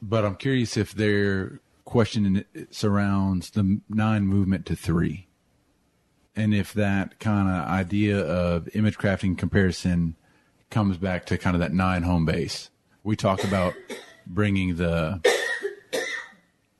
[0.01, 5.27] but I'm curious if their question surrounds the nine movement to three,
[6.35, 10.15] and if that kind of idea of image crafting comparison
[10.69, 12.69] comes back to kind of that nine home base.
[13.03, 13.73] We talk about
[14.33, 15.21] bringing the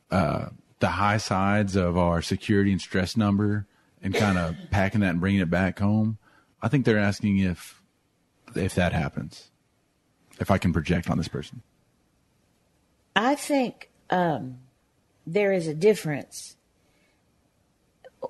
[0.10, 0.49] uh,
[0.80, 3.68] the high sides of our security and stress number
[4.02, 6.18] and kind of packing that and bringing it back home.
[6.62, 7.82] I think they're asking if
[8.56, 9.49] if that happens
[10.39, 11.62] if I can project on this person.
[13.16, 14.58] I think um,
[15.26, 16.56] there is a difference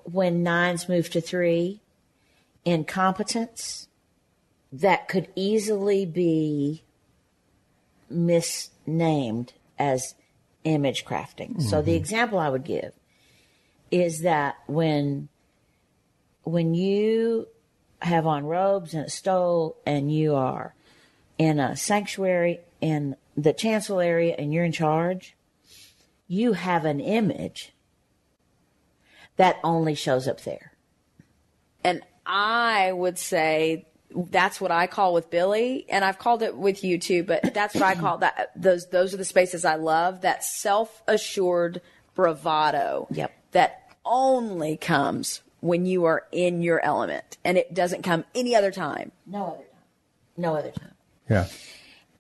[0.04, 1.82] when nines move to three
[2.66, 3.88] in competence
[4.72, 6.84] that could easily be
[8.12, 10.16] misnamed as
[10.64, 11.62] image crafting.
[11.62, 11.98] So the mm-hmm.
[11.98, 12.94] example I would give
[13.90, 15.30] is that when
[16.44, 17.48] when you
[18.02, 20.74] have on robes and a stole and you are
[21.38, 25.36] in a sanctuary in the chancel area and you're in charge,
[26.28, 27.74] you have an image
[29.38, 30.74] that only shows up there.
[31.84, 36.84] and I would say that's what I call with Billy, and I've called it with
[36.84, 37.24] you too.
[37.24, 38.52] But that's what I call that.
[38.56, 40.22] Those those are the spaces I love.
[40.22, 41.82] That self assured
[42.16, 43.08] bravado.
[43.12, 43.34] Yep.
[43.52, 48.72] That only comes when you are in your element and it doesn't come any other
[48.72, 49.12] time.
[49.26, 49.66] No other time.
[50.38, 50.94] No other time.
[51.30, 51.48] Yeah.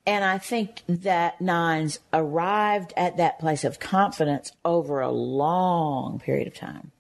[0.06, 6.48] And I think that nines arrived at that place of confidence over a long period
[6.48, 6.92] of time.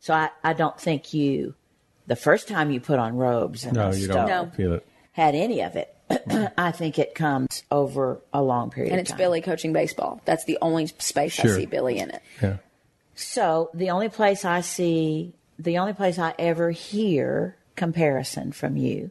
[0.00, 1.54] So I, I don't think you,
[2.06, 4.50] the first time you put on robes and No, you stole, don't No.
[4.56, 4.86] feel it.
[5.12, 5.92] had any of it.
[6.56, 9.12] I think it comes over a long period And of it's.
[9.16, 10.20] Billy coaching baseball.
[10.24, 11.52] That's the only space Sure.
[11.52, 12.22] I see Billy in it.
[12.40, 12.56] Yeah.
[13.16, 19.10] So the only place I see, the only place I ever hear comparison from you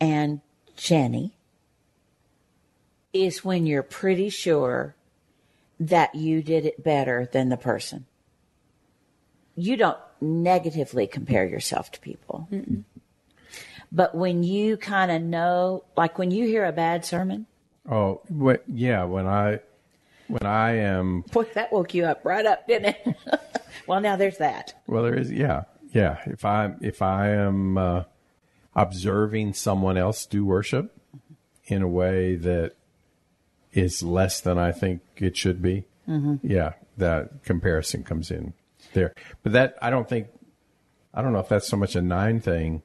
[0.00, 0.40] and
[0.76, 1.34] Jenny
[3.12, 4.94] is when you're pretty sure
[5.78, 8.06] that you did it better than the person.
[9.54, 12.48] You don't negatively compare yourself to people.
[13.90, 17.46] But when you kind of know, like when you hear a bad sermon,
[17.90, 18.62] Oh, what?
[18.68, 19.04] Yeah.
[19.04, 19.58] When I,
[20.28, 23.16] when I am, boy, that woke you up right up, didn't it?
[23.88, 24.74] well, now there's that.
[24.86, 25.32] well, there is.
[25.32, 25.64] Yeah.
[25.92, 26.18] Yeah.
[26.26, 28.04] If I, if I am uh,
[28.76, 30.96] observing someone else do worship
[31.66, 32.74] in a way that
[33.72, 35.84] is less than I think it should be,
[36.42, 38.52] yeah, that comparison comes in
[38.92, 39.14] there.
[39.42, 40.28] But that I don't think,
[41.14, 42.82] I don't know if that's so much a nine thing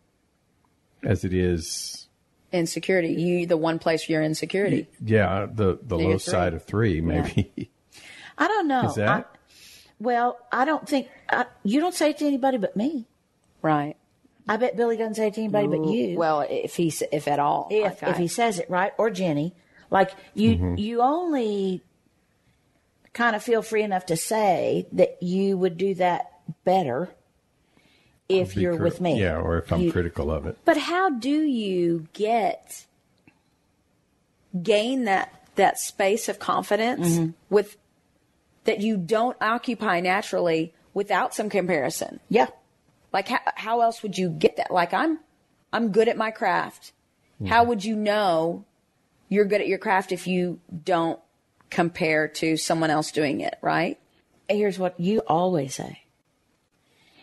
[1.03, 2.03] as it is
[2.51, 3.09] Insecurity.
[3.09, 4.87] You, the one place you're insecurity.
[5.03, 6.19] Yeah, the the Negative low three.
[6.19, 7.69] side of three, maybe.
[8.37, 8.85] I don't know.
[8.87, 9.09] Is that?
[9.09, 9.23] I,
[9.99, 13.05] well, I don't think I, you don't say it to anybody but me.
[13.61, 13.97] Right.
[14.47, 16.17] I bet Billy doesn't say it to anybody but you.
[16.17, 17.67] Well, if he's, if at all.
[17.69, 19.53] if Like I- if he says it right, or Jenny,
[19.91, 20.75] like you Mm-hmm.
[20.77, 21.83] you only
[23.17, 26.31] kind of feel free enough to say that you would do that
[26.63, 27.09] better
[28.29, 29.19] if Be you're cri- with me.
[29.19, 30.57] Yeah, or if I'm You- critical of it.
[30.65, 32.85] But how do you get
[34.61, 37.31] gain that that space of confidence Mm-hmm.
[37.49, 37.77] with
[38.65, 42.19] that you don't occupy naturally without some comparison?
[42.29, 42.47] Yeah.
[43.13, 44.71] Like how, how else would you get that?
[44.71, 45.19] Like I'm
[45.73, 46.93] I'm good at my craft.
[47.47, 48.65] How would you know
[49.29, 51.19] you're good at your craft if you don't
[51.69, 53.99] compare to someone else doing it, right?
[54.49, 56.01] Here's what you always say.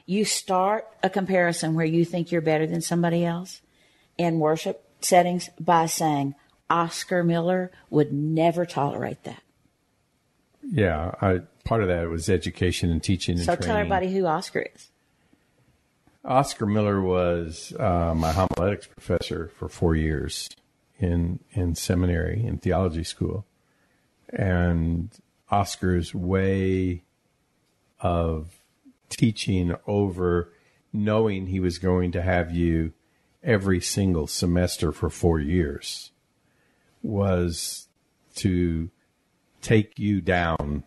[0.06, 3.62] You start a comparison where you think you're better than somebody else
[4.18, 6.34] in worship settings by saying
[6.68, 9.42] Oscar Miller would never tolerate that.
[10.62, 13.66] Yeah, I part of that was education and teaching and So training.
[13.66, 14.88] tell everybody who Oscar is.
[16.24, 20.48] Oscar Miller was uh, my homiletics professor for four years
[20.98, 23.46] in in seminary in theology school,
[24.34, 25.10] and
[25.50, 27.02] Oscar's way
[28.00, 28.50] of
[29.08, 30.52] teaching over
[30.92, 32.92] knowing he was going to have you
[33.42, 36.10] every single semester for four years
[37.02, 37.88] was
[38.34, 38.90] to
[39.60, 40.82] take you down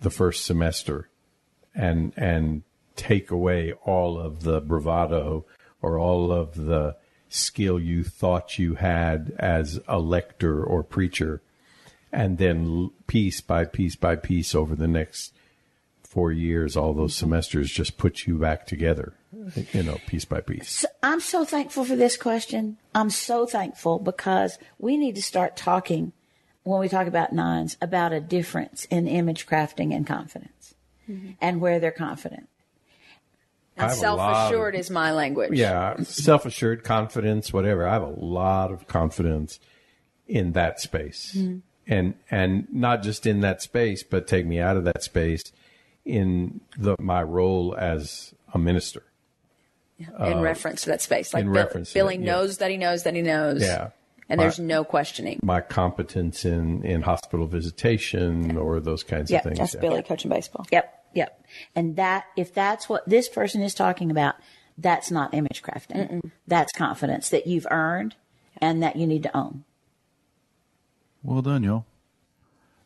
[0.00, 1.08] the first semester
[1.74, 2.62] and and
[2.96, 5.44] take away all of the bravado
[5.82, 6.96] or all of the
[7.28, 11.40] skill you thought you had as a lector or preacher
[12.12, 15.32] and then piece by piece by piece over the next
[16.02, 19.14] four years all those semesters just put you back together
[19.72, 22.76] you know piece by piece I'm so thankful for this question.
[22.94, 26.12] I'm so thankful because we need to start talking
[26.62, 30.74] when we talk about nines about a difference in image crafting and confidence
[31.08, 31.30] mm-hmm.
[31.40, 32.48] and where they're confident.
[33.78, 35.52] I And have of- self assured is my language.
[35.52, 39.58] yeah self-assured confidence whatever i have a lot of confidence
[40.26, 41.58] in that space mm-hmm.
[41.86, 45.42] And and not just in that space but take me out of that space
[46.04, 49.02] in the my role as a minister
[49.98, 50.08] in
[50.38, 51.34] uh, reference to that space.
[51.34, 52.32] Like in Bill- reference to Billy that, yeah.
[52.32, 53.62] knows that he knows that he knows.
[53.62, 53.90] Yeah.
[54.28, 55.40] And My- there's no questioning.
[55.42, 59.80] my competence in in hospital visitation or those kinds Yeah, of things That's yeah.
[59.80, 60.66] Billy coaching baseball.
[60.72, 61.44] Yep, yep.
[61.74, 64.36] And that if that's what this person is talking about,
[64.78, 66.30] that's not image crafting.
[66.46, 68.14] That's confidence that you've earned
[68.58, 69.64] and that you need to own.
[71.22, 71.86] Well done, y'all.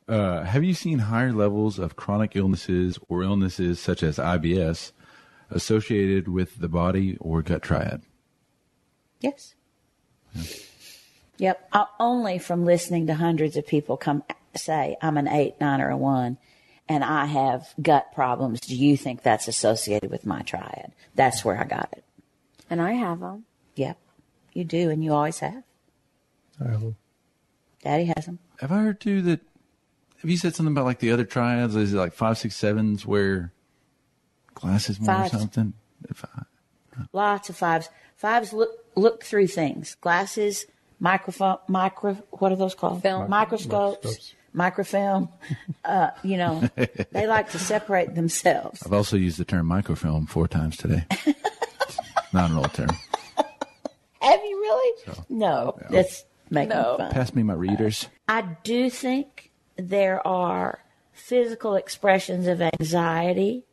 [0.07, 4.93] Uh, have you seen higher levels of chronic illnesses or illnesses such as IBS
[5.51, 8.03] associated with the body or gut triad?
[9.21, 9.55] Yes.
[11.39, 11.69] Yep.
[11.73, 14.23] Uh, only from listening to hundreds of people come
[14.57, 16.39] say, I'm an eight, nine, or a one,
[16.89, 18.61] and I have gut problems.
[18.61, 20.93] Do you think that's associated with my triad?
[21.15, 22.05] That's where I got it.
[22.69, 23.45] And I have them.
[23.77, 23.99] Yep.
[24.53, 25.63] You do, and you always have.
[26.61, 26.95] Oh.
[27.85, 28.39] Daddy has them.
[28.61, 29.41] Have I heard too that?
[30.23, 31.77] Have you said something about like the other triads?
[31.77, 33.53] Is it like five, six, sevens where
[34.55, 35.35] glasses more Fives.
[35.35, 35.75] or something?
[36.09, 36.43] If I,
[37.13, 37.89] Lots of fives.
[38.17, 39.97] Fives look look through things.
[40.01, 40.65] Glasses,
[40.99, 42.15] microphone, micro.
[42.31, 43.03] What are those called?
[43.03, 43.29] Film.
[43.29, 44.35] Microscopes, Microscopes.
[44.55, 45.29] microfilm.
[45.85, 46.69] Uh, you know,
[47.13, 48.83] they like to separate themselves.
[48.85, 51.05] I've also used the term microfilm four times today.
[52.33, 52.89] Not an old term.
[54.21, 55.15] Have you really?
[55.29, 56.25] no, that's
[56.55, 56.97] making No.
[56.99, 57.11] fun.
[57.11, 58.09] Pass me my readers.
[58.29, 60.81] I do think there are
[61.13, 63.65] physical expressions of anxiety,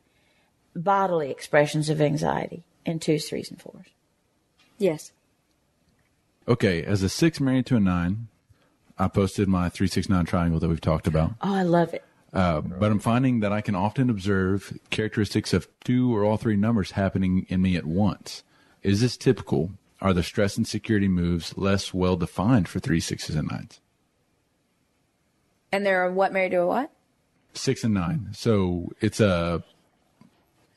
[0.75, 3.87] bodily expressions of anxiety in twos, threes, and fours.
[4.77, 5.11] Yes.
[6.47, 8.27] Okay, as a six married to a nine,
[8.97, 11.31] I posted my three six nine triangle that we've talked about.
[11.41, 12.03] Oh, I love it.
[12.33, 16.55] Uh, but I'm finding that I can often observe characteristics of two or all three
[16.55, 18.43] numbers happening in me at once.
[18.83, 19.71] Is this typical?
[20.01, 23.79] Are the stress and security moves less well defined for three sixes and nines?
[25.71, 26.91] And they're what married to a what?
[27.53, 28.29] Six and nine.
[28.33, 29.63] So it's a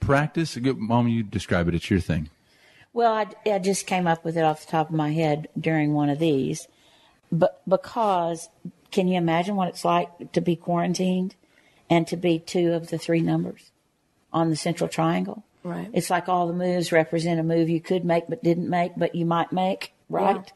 [0.00, 0.56] practice.
[0.56, 1.74] Good- Mom, you describe it.
[1.74, 2.28] It's your thing.
[2.92, 5.94] Well, I, I just came up with it off the top of my head during
[5.94, 6.68] one of these,
[7.32, 8.48] but because
[8.92, 11.34] can you imagine what it's like to be quarantined
[11.90, 13.72] and to be two of the three numbers
[14.32, 15.42] on the central triangle?
[15.64, 15.88] Right.
[15.94, 19.14] It's like all the moves represent a move you could make but didn't make, but
[19.14, 20.52] you might make, right?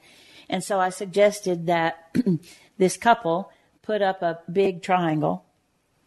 [0.50, 2.14] And so I suggested that
[2.78, 3.50] this couple
[3.82, 5.46] put up a big triangle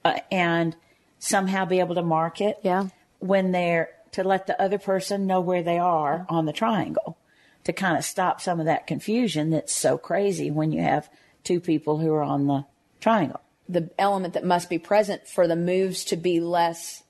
[0.06, 0.76] uh, and
[1.18, 2.90] somehow be able to mark it Yeah.
[3.20, 7.18] when they're to let the other person know where they are on the triangle
[7.64, 11.10] to kind of stop some of that confusion that's so crazy when you have
[11.44, 12.66] two people who are on the
[13.00, 13.40] triangle.
[13.70, 17.04] The element that must be present for the moves to be less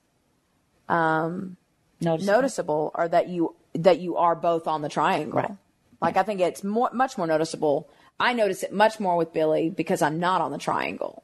[0.89, 1.55] Notice
[2.01, 5.39] noticeable are that you that you are both on the triangle.
[5.39, 5.51] Right.
[6.01, 7.89] Like I think it's more much more noticeable.
[8.19, 11.23] I notice it much more with Billy because I'm not on the triangle.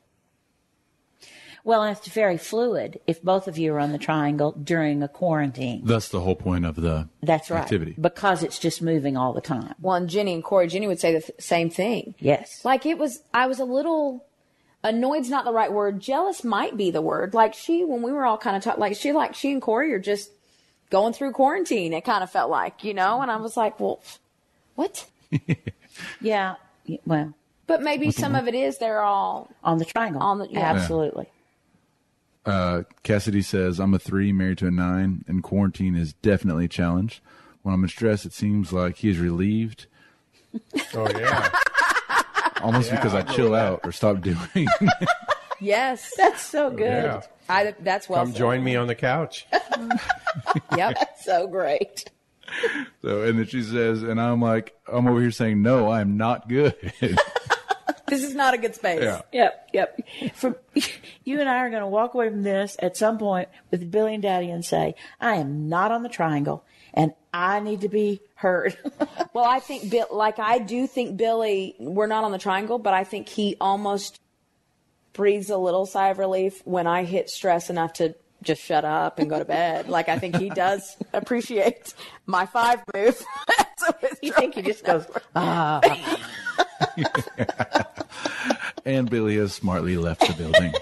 [1.68, 5.10] Well, and it's very fluid if both of you are on the triangle during a
[5.10, 5.82] quarantine.
[5.84, 7.60] That's the whole point of the That's right.
[7.60, 7.94] activity.
[8.00, 9.76] Because it's just moving all the time.
[9.82, 12.16] Well, and Jenny and Corey, Jenny would say the th- same thing.
[12.20, 12.64] Yes.
[12.64, 14.26] Like it was, I was a little
[14.82, 16.00] annoyed's not the right word.
[16.00, 17.34] Jealous might be the word.
[17.34, 19.92] Like she, when we were all kind of talking, like she, like she and Corey
[19.94, 20.32] are just
[20.90, 21.94] going through quarantine.
[21.94, 24.02] It kind of felt like, you know, and I was like, well,
[24.76, 25.06] what?
[26.22, 26.56] Yeah.
[27.08, 27.34] Well,
[27.66, 30.22] But maybe some of it is they're all on the triangle.
[30.22, 30.60] On the- yeah.
[30.74, 31.26] Absolutely.
[32.46, 36.70] Uh, Cassidy says, I'm a three married to a nine, and quarantine is definitely a
[36.70, 37.22] challenge.
[37.64, 39.88] When I'm in stress, it seems like he is relieved,
[40.94, 41.50] Oh yeah.
[42.62, 44.38] almost because I chill out or stop doing.
[45.60, 46.12] yes.
[46.18, 47.04] That's so good.
[47.04, 47.22] yeah.
[47.50, 48.24] I, that's well.
[48.24, 48.38] Come said.
[48.40, 49.48] join me on the couch.
[50.76, 50.98] Yep.
[51.22, 52.10] So great.
[53.02, 56.48] so, and then she says, and I'm like, I'm over here saying, no, I'm not
[56.48, 56.76] good.
[58.08, 59.02] this is not a good space.
[59.04, 59.22] yeah.
[59.34, 60.00] Yep, yep.
[60.36, 60.56] From
[61.26, 64.14] you and I are going to walk away from this at some point with Billy
[64.14, 68.22] and Daddy and say, "I am not on the triangle, and I need to be
[68.36, 68.78] heard."
[69.34, 72.94] Well, I think Bill, like I do think Billy, we're not on the triangle, but
[72.94, 74.20] I think he almost
[75.18, 79.20] breathes a little sigh of relief when I hit stress enough to just shut up
[79.20, 79.90] and go to bed.
[79.90, 81.94] like I think he does appreciate
[82.26, 83.22] my five move.
[83.78, 83.88] so
[84.22, 85.06] you think he just goes,
[85.36, 85.82] ah.
[88.86, 90.74] and Billy has smartly left the building.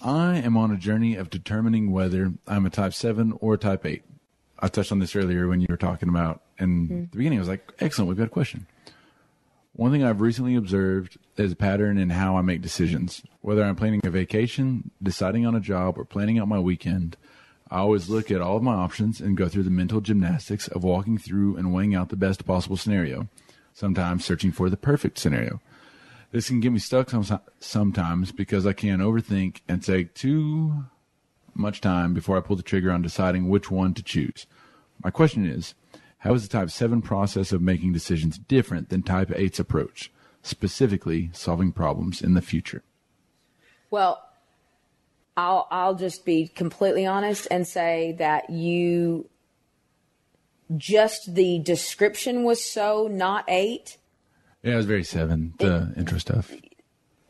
[0.00, 4.04] I am on a journey of determining whether I'm a type 7 or type 8.
[4.60, 7.00] I touched on this earlier when you were talking about, in mm-hmm.
[7.10, 8.66] the beginning, I was like, excellent, we've got a question.
[9.76, 13.22] One thing I've recently observed is a pattern in how I make decisions.
[13.42, 17.18] Whether I'm planning a vacation, deciding on a job, or planning out my weekend,
[17.70, 20.82] I always look at all of my options and go through the mental gymnastics of
[20.82, 23.28] walking through and weighing out the best possible scenario,
[23.74, 25.60] sometimes searching for the perfect scenario.
[26.30, 30.86] This can get me stuck some, sometimes because I can overthink and take too
[31.54, 34.46] much time before I pull the trigger on deciding which one to choose.
[35.04, 35.74] My question is,
[36.26, 40.10] how is the type 7 process of making decisions different than type 8's approach,
[40.42, 42.82] specifically solving problems in the future?
[43.90, 44.20] Well,
[45.36, 49.28] I'll I'll just be completely honest and say that you
[50.76, 53.98] just the description was so not eight
[54.64, 56.50] Yeah, it was very 7, the intro stuff.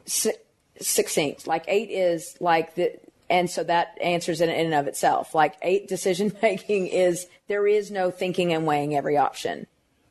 [0.07, 0.33] su-
[0.81, 1.47] succinct.
[1.47, 2.99] Like eight is like the,
[3.29, 5.35] and so that answers it in and of itself.
[5.35, 9.67] Like eight decision making is there is no thinking and weighing every option,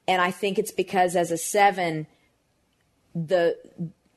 [0.07, 2.07] and I think it's because as a seven,
[3.13, 3.57] the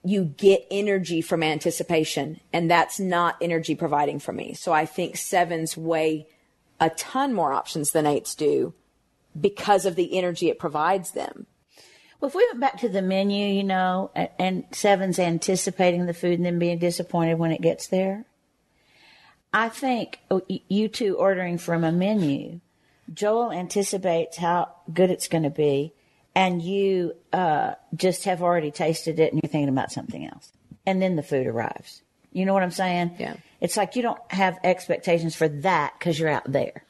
[0.04, 4.54] you get energy from anticipation, and that's not energy providing for me.
[4.54, 6.26] So I think sevens weigh
[6.80, 8.74] a ton more options than eights do
[9.38, 11.46] because of the energy it provides them.
[12.20, 16.14] Well, if we went back to the menu, you know, and, and Seven's anticipating the
[16.14, 18.24] food and then being disappointed when it gets there,
[19.52, 22.60] I think oh, you two ordering from a menu,
[23.12, 25.94] Joel anticipates how good it's going to be,
[26.34, 30.52] and you uh, just have already tasted it and you're thinking about something else.
[30.86, 32.02] and then the food arrives.
[32.32, 33.16] You know what I'm saying?
[33.18, 33.36] Yeah.
[33.60, 36.84] It's like you don't have expectations for that because you're out there.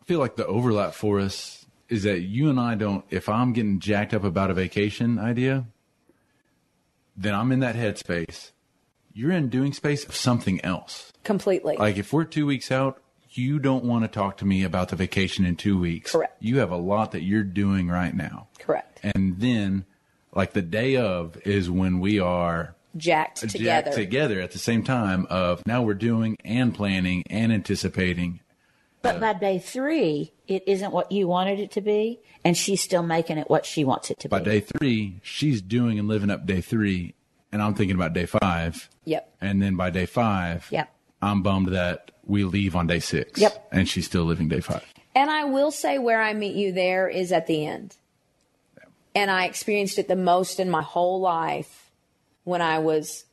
[0.00, 3.52] I feel like the overlap for us is that you and I don't, if I'm
[3.52, 5.66] getting jacked up about a vacation idea,
[7.16, 8.52] then I'm in that headspace.
[9.18, 11.12] You're in doing space of something else.
[11.24, 11.76] Completely.
[11.76, 14.96] Like if we're two weeks out, you don't want to talk to me about the
[14.96, 16.12] vacation in two weeks.
[16.12, 16.36] Correct.
[16.38, 18.46] You have a lot that you're doing right now.
[18.60, 19.00] Correct.
[19.02, 19.86] And then,
[20.32, 23.90] like the day of is when we are Jacked jacked together.
[23.90, 25.26] together at the same time.
[25.30, 28.38] Of now we're doing and planning and anticipating.
[29.02, 33.02] But by day three, it isn't what you wanted it to be, and she's still
[33.02, 34.44] making it what she wants it to By be.
[34.44, 37.14] By day three, she's doing and living up day three,
[37.52, 38.88] and I'm thinking about day five.
[39.04, 39.36] Yep.
[39.40, 40.92] And then by day five, Yep.
[41.20, 43.40] I'm bummed that we leave on day six.
[43.40, 43.68] Yep.
[43.72, 44.84] And she's still living day five.
[45.14, 47.96] And I will say where I meet you there is at the end.
[49.14, 51.90] And I experienced it the most in my whole life
[52.44, 53.24] when I was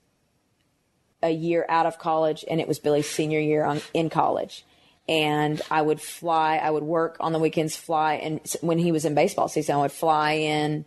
[1.21, 4.65] a year out of college and it was Billy's senior year on, in college.
[5.07, 8.15] And I would fly, I would work on the weekends, fly.
[8.15, 10.85] And when he was in baseball season, I would fly in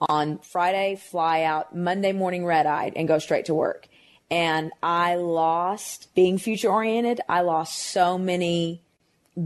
[0.00, 3.88] on Friday, fly out Monday morning red eyed and go straight to work.
[4.30, 7.20] And I lost being future oriented.
[7.28, 8.82] I lost so many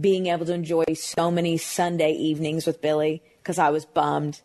[0.01, 4.41] being able to enjoy so many Sunday evenings with Billy because I was bummed.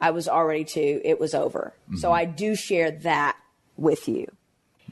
[0.00, 1.74] I was already too, it was over.
[1.96, 2.16] So mm-hmm.
[2.16, 3.36] I do share that
[3.76, 4.30] with you.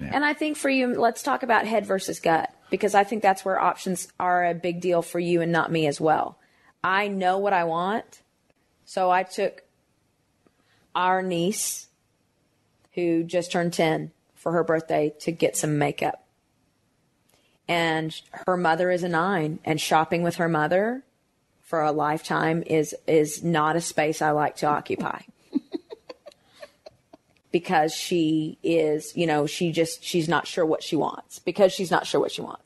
[0.00, 3.44] And I think for you, let's talk about head versus gut because I think that's
[3.44, 6.38] where options are a big deal for you and not me as well.
[6.84, 8.22] I know what I want.
[8.84, 9.62] So I took
[10.98, 11.86] our niece,
[12.92, 16.28] who just turned 10 for her birthday, to get some makeup
[17.68, 21.04] and her mother is a nine and shopping with her mother
[21.60, 25.20] for a lifetime is is not a space I like to occupy.
[27.52, 31.90] because she is, you know, she just she's not sure what she wants because she's
[31.90, 32.62] not sure what she wants.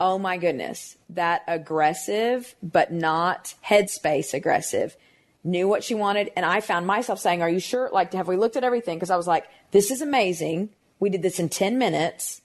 [0.00, 4.96] Oh my goodness, that aggressive but not headspace aggressive
[5.44, 7.90] knew what she wanted and I found myself saying, "Are you sure?
[7.92, 10.70] Like have we looked at everything?" because I was like, "This is amazing.
[11.00, 12.42] We did this in 10 minutes."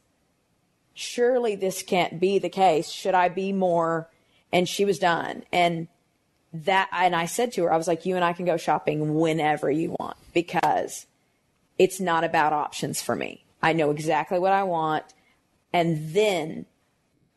[0.98, 2.90] surely this can't be the case.
[2.90, 4.10] Should I be more?
[4.52, 5.44] And she was done.
[5.52, 5.88] And
[6.52, 9.14] that, and I said to her, I was like, you and I can go shopping
[9.16, 11.06] whenever you want because
[11.78, 13.46] it's not about options for me.
[13.62, 15.06] I know exactly what I want.
[15.72, 16.66] And then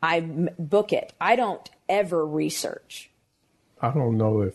[0.02, 1.12] I book it.
[1.20, 3.10] I don't ever research.
[3.82, 4.54] I don't know if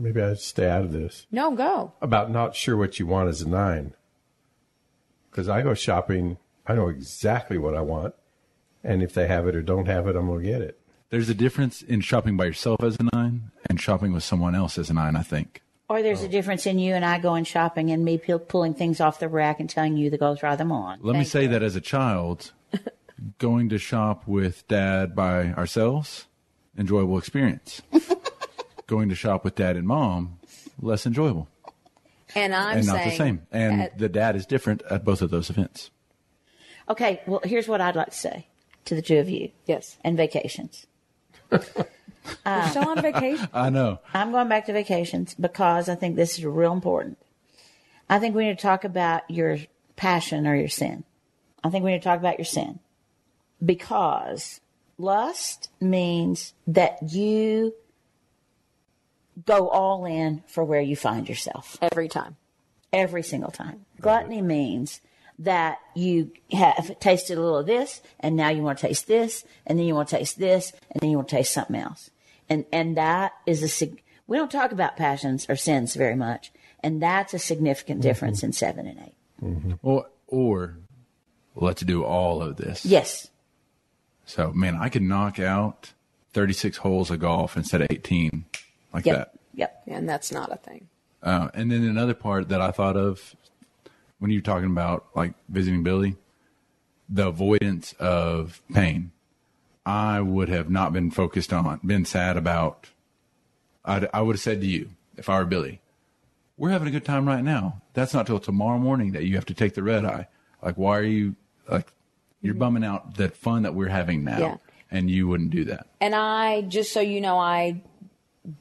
[0.00, 1.92] maybe I'd stay out of this No, go.
[2.00, 3.94] about not sure what you want as a nine.
[5.30, 8.14] Because I go shopping, I know exactly what I want,
[8.82, 10.80] and if they have it or don't have it, I'm going to get it.
[11.10, 14.78] There's a difference in shopping by yourself as a nine and shopping with someone else
[14.78, 15.62] as a nine, I think.
[15.88, 16.30] Or there's a oh.
[16.30, 19.58] difference in you and I going shopping and me pu- pulling things off the rack
[19.58, 21.00] and telling you to go try them on.
[21.02, 21.48] Let me say you.
[21.48, 22.52] that as a child,
[23.38, 26.26] going to shop with dad by ourselves,
[26.78, 27.82] enjoyable experience.
[28.90, 30.38] going to shop with dad and mom,
[30.82, 31.48] less enjoyable
[32.34, 33.46] And I'm and saying, not the same.
[33.52, 35.90] And at- the dad is different at both of those events.
[36.88, 38.48] Okay, well, here's what I'd like to say
[38.86, 40.86] to the two of you yes, and vacations.
[41.50, 41.60] we're
[42.68, 43.48] still on vacation.
[43.54, 44.00] I know.
[44.12, 47.16] I'm going back to vacations because I think this is real important.
[48.08, 49.58] I think we need to talk about your
[49.94, 51.04] passion or your sin.
[51.62, 52.80] I think we need to talk about your sin
[53.64, 54.60] because
[54.98, 57.72] lust means that you
[59.46, 62.36] go all in for where you find yourself Every time.
[62.92, 63.86] every single time.
[64.00, 65.00] Gluttony means
[65.38, 69.44] that you have tasted a little of this and now you want to taste this
[69.66, 72.10] and then you want to taste this and then you want to taste something else.
[72.48, 76.52] And and that is a sig- we don't talk about passions or sins very much
[76.82, 78.08] and that's a significant mm-hmm.
[78.08, 79.14] difference in 7 and 8.
[79.42, 79.72] Mm-hmm.
[79.82, 80.76] Or, or
[81.54, 82.84] let's do all of this.
[82.84, 83.28] Yes.
[84.24, 85.92] So, man, I could knock out
[86.32, 88.44] 36 holes of golf instead of 18
[88.92, 89.16] like Yep.
[89.16, 89.32] that.
[89.54, 89.82] Yep.
[89.88, 90.88] And that's not a thing.
[91.22, 93.34] Uh, and then another part that I thought of
[94.18, 96.16] when you're talking about like visiting Billy,
[97.08, 99.12] the avoidance of pain.
[99.86, 102.88] I would have not been focused on, been sad about.
[103.84, 105.80] I'd, I would have said to you, if I were Billy,
[106.58, 107.80] we're having a good time right now.
[107.94, 110.28] That's not till tomorrow morning that you have to take the red eye.
[110.62, 111.34] Like, why are you
[111.68, 111.92] like,
[112.42, 114.56] you're bumming out the fun that we're having now, Yeah.
[114.90, 115.86] and you wouldn't do that.
[116.00, 117.82] And I, just so you know, I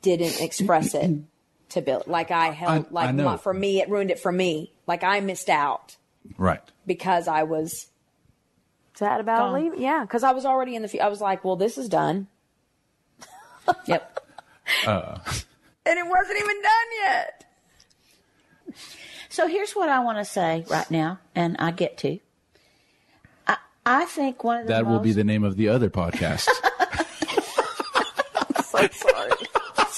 [0.01, 1.11] didn't express it
[1.69, 2.03] to Bill.
[2.07, 4.73] Like I held, I- like I my- for me, it ruined it for me.
[4.87, 5.97] Like I missed out
[6.37, 6.61] Right.
[6.85, 7.87] because I was
[8.95, 9.63] sad about Gone.
[9.63, 9.81] leaving.
[9.81, 10.87] Yeah, because I was already in the.
[10.87, 12.27] fu- I was like, well, this is done,
[13.85, 14.19] Yep.
[14.85, 15.17] Uh.
[15.85, 17.45] and it wasn't even done yet.
[19.29, 22.19] So here's what I want to say right now, and I get to.
[23.47, 26.47] I, I think one of the That will be the name of the other podcast.
[26.79, 29.31] I'm so sorry.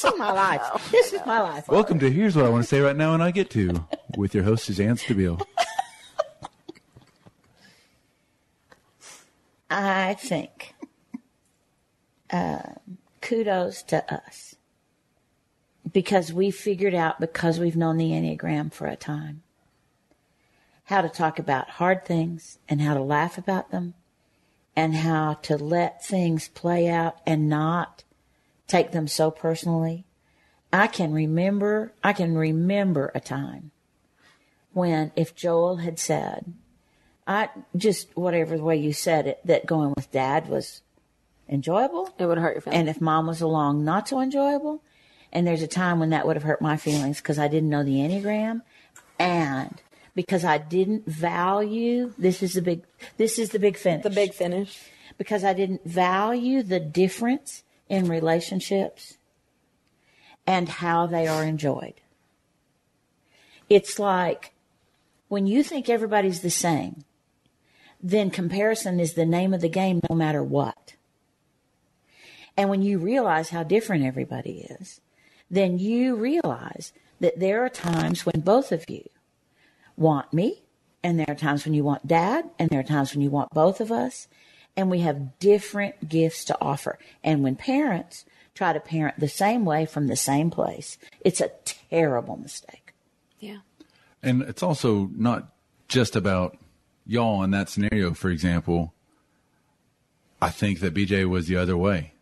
[0.02, 0.92] This is my life.
[0.92, 1.68] This is my life.
[1.68, 3.86] Welcome to Here's What I Want to Say Right Now, and I Get To,
[4.18, 5.40] with your host, Suzanne Stabile.
[9.70, 10.74] I think
[12.32, 12.62] uh,
[13.22, 14.56] kudos to us
[15.94, 19.44] because we figured out because we've known the Enneagram for a time
[20.86, 23.94] how to talk about hard things and how to laugh about them
[24.76, 28.04] and how to let things play out and not
[28.72, 30.06] take them so personally.
[30.72, 33.72] I can remember, I can remember a time
[34.72, 36.54] when if Joel had said,
[37.28, 40.82] I just whatever the way you said it, that going with dad was
[41.50, 42.14] enjoyable.
[42.18, 42.80] It would hurt your feelings.
[42.80, 44.82] And if mom was along, not so enjoyable.
[45.34, 47.84] And there's a time when that would have hurt my feelings because I didn't know
[47.84, 48.62] the Enneagram
[49.20, 49.82] and
[50.16, 52.84] because I didn't value this is the big
[53.18, 54.04] this is the big finish.
[54.04, 54.80] the big finish.
[55.18, 59.18] because I didn't value the difference in relationships
[60.48, 61.96] and how they are enjoyed.
[63.70, 64.54] It's like
[65.28, 67.04] when you think everybody's the same,
[68.02, 70.96] then comparison is the name of the game no matter what.
[72.56, 75.02] And when you realize how different everybody is,
[75.50, 79.04] then you realize that there are times when both of you
[79.98, 80.64] want me,
[81.04, 83.54] and there are times when you want dad, and there are times when you want
[83.54, 84.30] both of us,
[84.82, 86.98] and we have different gifts to offer.
[87.24, 88.26] And when parents
[88.56, 92.94] try to parent the same way from the same place, it's a terrible mistake.
[93.40, 93.60] Yeah.
[94.24, 95.54] And it's also not
[95.88, 96.58] just about
[97.06, 98.94] y'all in that scenario, for example.
[100.42, 102.14] I think that BJ was the other way.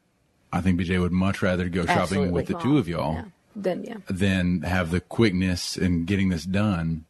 [0.51, 3.23] I think BJ would much rather go shopping with the two of y'all Yeah.
[3.55, 3.97] Then yeah.
[4.09, 7.05] than have the quickness in getting this done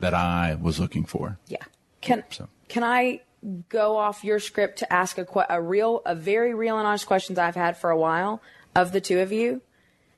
[0.00, 1.38] that I was looking for.
[1.46, 1.64] Yeah.
[2.02, 3.20] Can So- can I
[3.68, 7.06] go off your script to ask a que- a real a very real and honest
[7.06, 8.42] questions I've had for a while
[8.74, 9.62] of the two of you?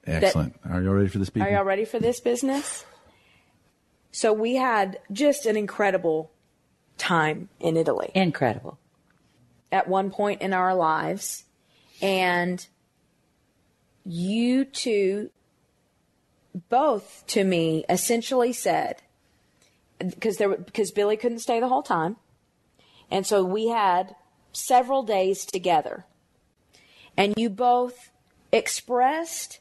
[0.07, 0.57] Excellent.
[0.69, 1.47] Are y'all ready for this, people?
[1.49, 2.85] Are y'all ready for this business?
[4.11, 6.31] So we had just an incredible
[6.99, 8.79] time in Italy Incredible.
[9.71, 11.45] at one point in our lives,
[12.03, 12.67] and
[14.05, 15.31] you two
[16.69, 19.01] both to me essentially said
[19.99, 22.17] because there because Billy couldn't stay the whole time,
[23.13, 24.17] and so we had
[24.53, 26.07] several days together,
[27.17, 28.11] and you both
[28.51, 29.61] expressed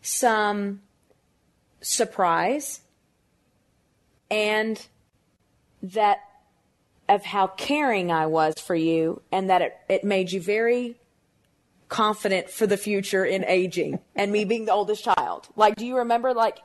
[0.00, 0.80] some
[1.80, 2.80] surprise
[4.30, 4.86] and
[5.82, 6.20] that
[7.08, 10.96] of how caring I was for you and that it, it made you very
[11.88, 15.48] confident for the future in aging and me being the oldest child.
[15.56, 16.58] Like, do you remember like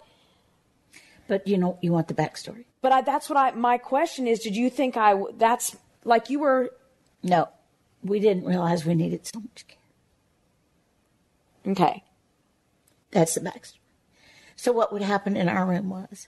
[1.27, 2.65] But you know, you want the backstory.
[2.81, 6.39] but I, that's what I my question is did you think I, that's like you
[6.39, 6.71] were
[7.23, 7.49] No,
[8.03, 9.77] we didn't realize we needed so much care.
[11.71, 12.03] okay.
[13.11, 13.79] That's the backstory.
[14.55, 16.27] So what would happen in our room was,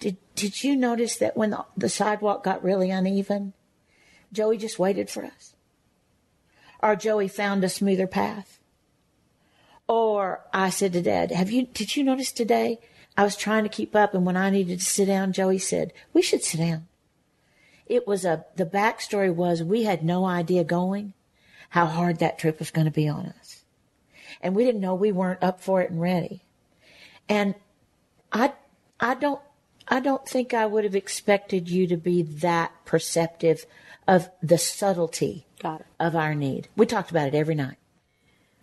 [0.00, 3.52] did did you notice that when the, the sidewalk got really uneven,
[4.32, 5.54] Joey just waited for us,
[6.82, 8.58] or Joey found a smoother path,
[9.86, 11.66] or I said to Dad, "Have you?
[11.66, 12.80] Did you notice today?
[13.16, 15.92] I was trying to keep up, and when I needed to sit down, Joey said
[16.12, 16.88] we should sit down."
[17.86, 21.12] It was a the backstory was we had no idea going
[21.70, 23.56] how hard that trip was going to be on us
[24.40, 26.42] and we didn't know we weren't up for it and ready.
[27.28, 27.54] And
[28.32, 28.52] I,
[29.00, 29.40] I don't,
[29.88, 33.66] I don't think I would have expected you to be that perceptive
[34.06, 36.68] of the subtlety Got of our need.
[36.76, 37.76] We talked about it every night.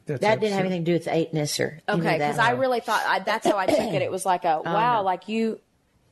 [0.06, 3.02] That's That didn't have anything to do with eightness or Okay, because I really thought
[3.06, 4.02] I, that's how I took it.
[4.02, 5.04] It was like a wow, no.
[5.04, 5.60] like you,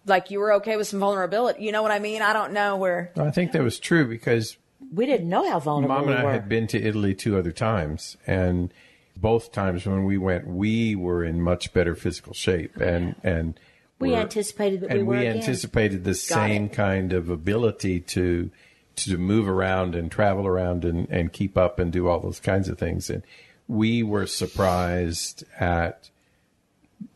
[0.06, 1.64] like you were okay with some vulnerability.
[1.64, 2.22] You know what I mean?
[2.22, 3.12] I don't know where.
[3.16, 4.58] I think that was true because
[4.94, 7.52] we didn't know how vulnerable Mom and we I had been to Italy two other
[7.52, 8.74] times, and
[9.16, 13.60] both times when we went, we were in much better physical shape, and and
[14.00, 16.74] we were- anticipated that we and were we anticipated the same it.
[16.74, 18.50] kind of ability to
[18.98, 22.68] to move around and travel around and, and keep up and do all those kinds
[22.68, 23.10] of things.
[23.10, 23.24] And
[23.68, 26.10] we were surprised at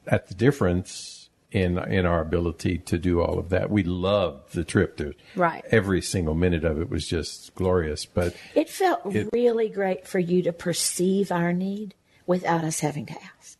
[0.07, 1.14] at the difference
[1.55, 3.69] in in our ability to do all of that.
[3.71, 4.97] We loved the trip.
[4.97, 5.63] There, Right.
[5.71, 8.05] Every single minute of it was just glorious.
[8.05, 11.93] But It felt It- really great for you to perceive our need
[12.27, 13.57] without us having to ask.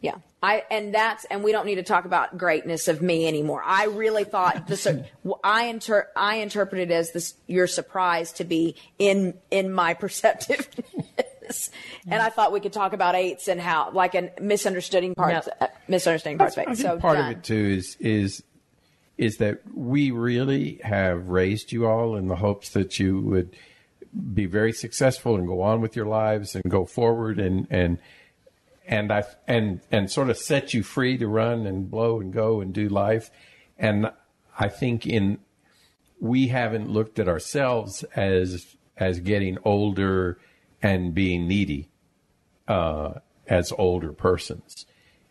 [0.00, 0.16] Yeah.
[0.42, 3.62] I and that's and we don't need to talk about greatness of me anymore.
[3.64, 5.06] I really thought the sur-
[5.42, 10.68] I inter I interpreted as this your surprise to be in in my perceptiveness,
[12.08, 15.66] and I thought we could talk about eights and how like a misunderstanding parts No.
[15.66, 16.76] uh, misunderstanding parts of I eight.
[16.76, 17.32] think So part done.
[17.32, 18.42] of it too is is
[19.16, 23.54] is that we really have raised you all in the hopes that you would
[24.32, 27.98] be very successful and go on with your lives and go forward and and
[28.86, 32.60] and I and and sort of set you free to run and blow and go
[32.60, 33.30] and do life.
[33.78, 34.10] And
[34.58, 35.38] I think in
[36.20, 40.38] we haven't looked at ourselves as as getting older
[40.84, 41.88] and being needy
[42.68, 43.14] uh,
[43.48, 44.84] as older persons,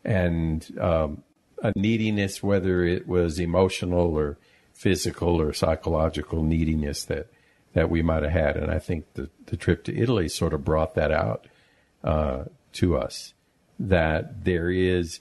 [0.04, 1.24] and um,
[1.62, 4.38] a neediness, whether it was emotional or
[4.74, 7.28] physical or psychological neediness that
[7.74, 8.58] that we might have had.
[8.58, 11.46] And I think the the trip to Italy sort of brought that out
[12.04, 13.34] uh, to us
[13.80, 15.20] that there is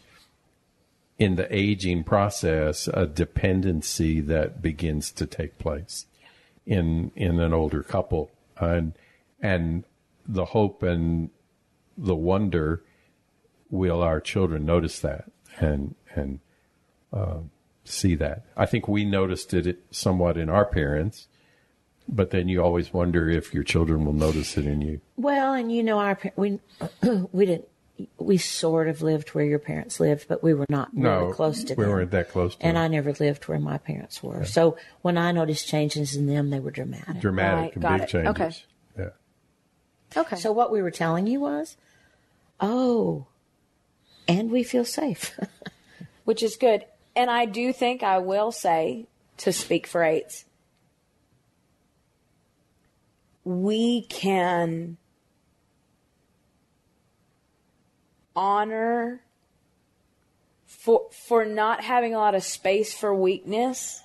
[1.19, 6.07] in the aging process a dependency that begins to take place
[6.65, 8.95] in in an older couple and
[9.43, 9.85] and
[10.27, 11.31] the hope and
[11.97, 12.83] the wonder
[13.71, 15.25] will our children notice that
[15.59, 16.41] and and
[17.13, 17.39] uh,
[17.85, 21.29] see that I think we noticed it somewhat in our parents
[22.09, 25.71] but then you always wonder if your children will notice it in you Well, and
[25.73, 26.59] you know, our par- we
[27.33, 27.69] we didn't
[28.19, 31.63] we sort of lived where your parents lived, but we were not no really close
[31.65, 31.93] to we them.
[31.93, 32.85] weren't that close to them and them.
[32.85, 34.45] I never lived where my parents were.
[34.45, 37.21] So when I noticed changes in them, they were dramatic.
[37.21, 38.09] dramatic Right, and got big it.
[38.11, 38.51] changes Okay.
[40.17, 40.37] Okay.
[40.37, 41.77] So what we were telling you was,
[42.61, 43.27] oh,
[44.29, 45.39] and we feel safe.
[46.25, 46.85] which is good.
[47.15, 49.07] And I do think I will say,
[49.39, 50.45] to speak for eights,
[53.45, 54.97] we can
[58.35, 59.21] honor
[60.67, 64.03] for for not having a lot of space for weakness.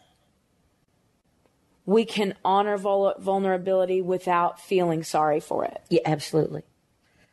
[1.88, 5.82] We can honor vul- vulnerability without feeling sorry for it.
[5.90, 6.62] yeah, absolutely.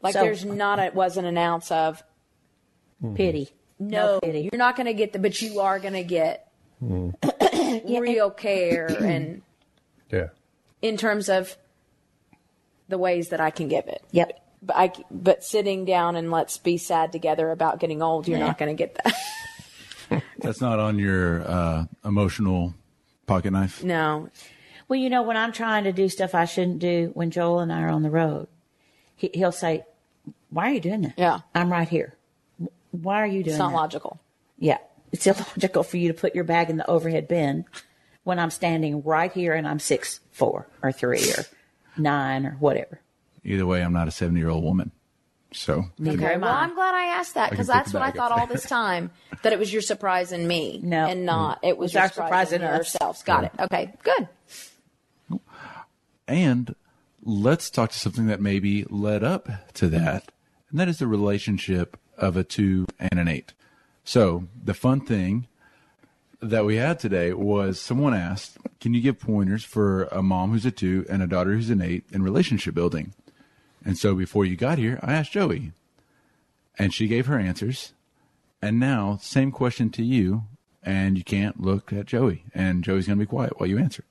[0.01, 2.03] Like So- there's not it wasn't an ounce of
[3.17, 3.51] Pity.
[3.79, 4.49] no, pity.
[4.51, 6.49] you're not going to get the, but you are going to get
[6.81, 9.43] real care and
[10.11, 10.29] yeah
[10.81, 11.57] in terms of
[12.89, 14.03] the ways that I can give it.
[14.13, 14.41] Yep.
[14.63, 18.47] But I, but sitting down and let's be sad together about getting old, you're Yeah.
[18.47, 20.23] not going to get that.
[20.39, 22.75] That's not on your uh, emotional
[23.27, 23.83] pocket knife.
[23.83, 24.29] no.
[24.87, 27.73] Well, you know, when I'm trying to do stuff I shouldn't do, when Joel and
[27.73, 28.49] I are on the road,
[29.17, 29.85] he, he'll say,
[30.51, 31.41] "Why are you doing that?" Yeah.
[31.55, 32.15] I'm right here.
[32.91, 33.51] Why are you doing that?
[33.53, 33.77] It's not that?
[33.77, 34.21] logical.
[34.59, 34.79] Yeah,
[35.11, 37.65] it's illogical for you to put your bag in the overhead bin
[38.25, 41.45] when I'm standing right here and I'm six four or three or
[41.97, 43.01] nine or whatever.
[43.43, 44.93] Either way, I'm not a 70 year old woman.
[45.55, 46.63] So Neither am Well, I.
[46.65, 49.11] I'm glad I asked that because that's what I thought all this time
[49.43, 50.81] that it was your surprise in me.
[50.83, 51.07] No.
[51.07, 52.87] and not it was It's your our surprise, surprise in ourselves.
[52.87, 52.95] us.
[52.95, 53.23] yourselves.
[53.23, 53.53] Got it.
[53.61, 54.29] Okay, good.
[56.27, 56.75] And
[57.23, 60.33] let's talk to something that maybe led up to that,
[60.71, 63.53] and that is the relationship of a two and an eight.
[64.05, 65.47] So the fun thing
[66.41, 70.67] that we had today was someone asked, "Can you give pointers for a mom who's
[70.67, 73.13] a two and a daughter who's an eight in relationship building?"
[73.85, 75.73] And so before you got here, I asked Joey,
[76.79, 77.93] and she gave her answers.
[78.63, 80.45] And now, same question to you,
[80.83, 84.05] and you can't look at Joey, and Joey's going to be quiet while you answer.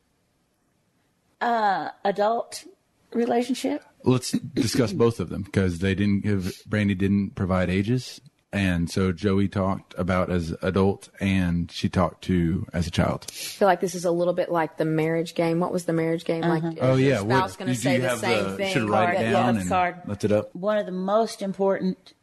[1.41, 2.65] Uh, adult
[3.11, 3.83] relationship.
[4.03, 8.21] let's discuss both of them because they didn't give Brandy didn't provide ages,
[8.53, 13.25] and so Joey talked about as adult, and she talked to as a child.
[13.27, 15.59] I feel like this is a little bit like the marriage game.
[15.59, 16.63] What was the marriage game like?
[16.63, 16.75] Uh-huh.
[16.79, 18.71] Oh is your yeah, spouse going to say the same thing?
[18.71, 19.95] Should write it Card, yeah, down the and card.
[20.05, 20.55] lift it up.
[20.55, 22.13] One of the most important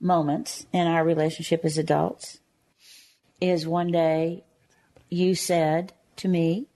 [0.00, 2.38] moments in our relationship as adults
[3.38, 4.44] is one day
[5.10, 6.68] you said to me,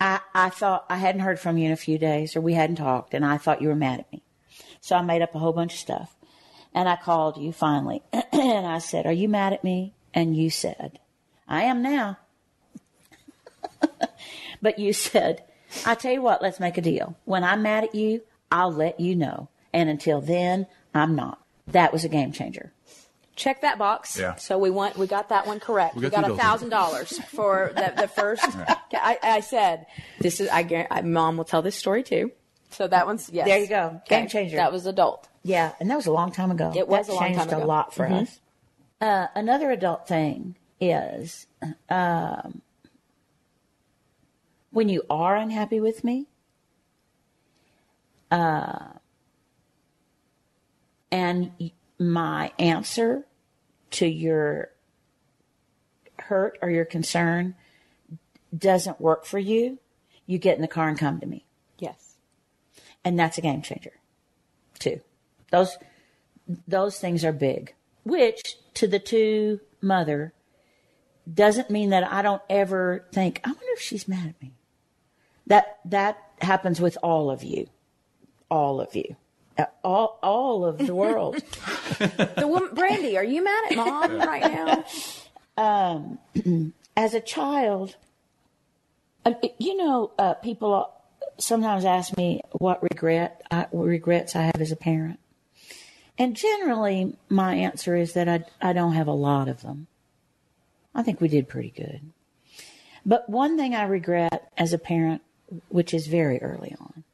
[0.00, 2.76] I, I thought I hadn't heard from you in a few days or we hadn't
[2.76, 4.22] talked and I thought you were mad at me.
[4.80, 6.16] So I made up a whole bunch of stuff
[6.74, 9.94] and I called you finally and I said, Are you mad at me?
[10.14, 10.98] And you said,
[11.48, 12.18] I am now.
[14.62, 15.42] but you said,
[15.86, 17.16] I tell you what, let's make a deal.
[17.24, 19.48] When I'm mad at you, I'll let you know.
[19.72, 21.40] And until then, I'm not.
[21.68, 22.72] That was a game changer.
[23.34, 24.18] Check that box.
[24.18, 24.34] Yeah.
[24.34, 24.98] So we went.
[24.98, 25.96] We got that one correct.
[25.96, 28.44] We We, got got a thousand dollars for the, the first.
[28.92, 29.86] I, I said
[30.20, 30.50] this is.
[30.50, 32.30] I, guar- I mom will tell this story too.
[32.70, 33.46] So that one's yes.
[33.46, 34.02] There you go.
[34.06, 34.56] Game changer.
[34.56, 35.28] That was adult.
[35.42, 36.72] Yeah, and that was a long time ago.
[36.74, 37.64] It was that a long time changed ago.
[37.64, 38.22] a lot for Mhm.
[38.22, 38.40] us.
[39.00, 41.46] Uh, another adult thing is
[41.88, 42.62] um,
[44.70, 46.26] when you are unhappy with me,
[48.30, 48.90] uh,
[51.10, 53.26] and my answer
[53.90, 54.70] to your
[56.18, 57.54] hurt or your concern
[58.56, 59.78] doesn't work for you,
[60.26, 61.44] you get in the car and come to me
[61.78, 62.16] Yes.
[63.04, 63.92] and that's a game changer
[64.78, 65.00] too
[65.52, 65.78] those
[66.66, 67.72] those things are big
[68.02, 70.32] which to the two mother
[71.32, 74.52] doesn't mean that I don't ever think, I wonder if she's mad at me.
[75.46, 77.68] That that happens with all of you,
[78.50, 79.16] all of you,
[79.58, 81.42] Uh, all all of the world.
[81.98, 84.84] The woman, Brandy, are you mad at mom right
[85.56, 86.12] now?
[86.96, 87.96] As a child,
[89.24, 90.90] uh, you know, uh, people
[91.38, 95.20] sometimes ask me what regret I, what regrets I have as a parent,
[96.18, 99.86] and generally my answer is that I I don't have a lot of them.
[100.94, 102.00] I think we did pretty good.
[103.04, 105.22] But one thing I regret as a parent,
[105.68, 107.04] which is very early on,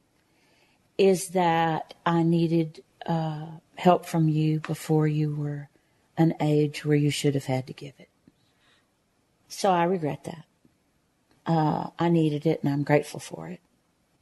[0.97, 5.69] is that I needed uh, help from you before you were
[6.17, 8.09] an age where you should have had to give it.
[9.47, 10.45] So I regret that.
[11.45, 13.61] Uh, I needed it and I'm grateful for it.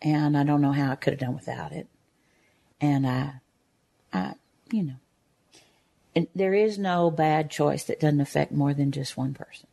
[0.01, 1.87] And I don't know how I could have done without it.
[2.79, 3.33] And I,
[4.13, 4.33] I,
[4.73, 4.95] you know,
[6.15, 9.67] and there is no bad choice that doesn't affect more than just one person.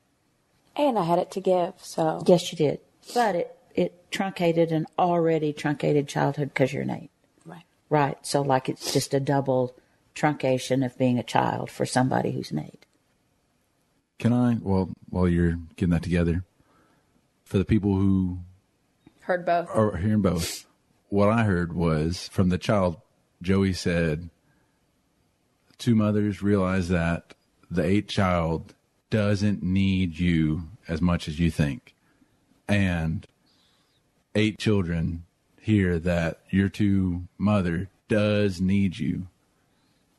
[0.77, 2.23] And I had it to give, so.
[2.27, 2.81] Yes, you did.
[3.15, 7.11] But it, it truncated an already truncated childhood because you're an eight.
[7.47, 7.63] Right.
[7.89, 8.19] Right.
[8.27, 9.77] So, like, it's just a double
[10.15, 12.85] truncation of being a child for somebody who's an eight.
[14.19, 16.45] Can I, well, while you're getting that together,
[17.45, 18.39] for the people who
[19.21, 19.69] Heard both.
[19.75, 20.67] or hearing both,
[21.09, 22.97] what I heard was from the child,
[23.43, 24.31] Joey said,
[25.79, 27.35] two mothers realize that
[27.71, 28.75] the eighth child
[29.11, 31.95] doesn't need you as much as you think.
[32.69, 33.27] And
[34.35, 35.25] eight children
[35.61, 39.29] hear that your two mother does need you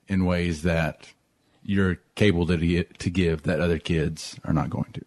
[0.08, 1.10] in ways that
[1.64, 5.02] you're capable to, to give that other kids are not going to.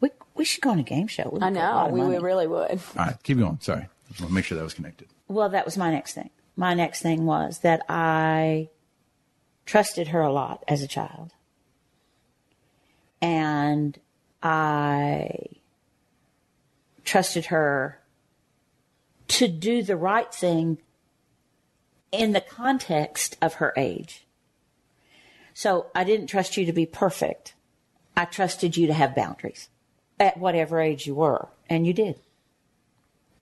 [0.00, 1.28] We, we should go on a game show.
[1.32, 2.70] We I would get a lot know, we, we really would.
[2.70, 3.58] All right, keep going.
[3.60, 3.82] Sorry.
[3.82, 5.08] I just want to make sure that was connected.
[5.28, 6.30] Well, that was my next thing.
[6.56, 8.68] My next thing was that I
[9.68, 11.30] trusted her a lot as a child.
[13.20, 13.98] And
[14.42, 15.30] I
[17.04, 18.00] trusted her
[19.28, 20.78] to do the right thing
[22.10, 24.26] in the context of her age.
[25.52, 27.52] So I didn't trust you to be perfect.
[28.16, 29.68] I trusted you to have boundaries
[30.18, 32.18] at whatever age you were, and you did.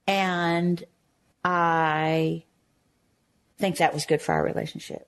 [0.08, 0.82] And
[1.44, 2.42] I
[3.58, 5.06] think that was good for our relationship.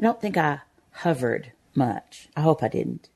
[0.00, 0.60] I don't think I
[0.92, 2.28] hovered much.
[2.34, 3.10] I hope I didn't.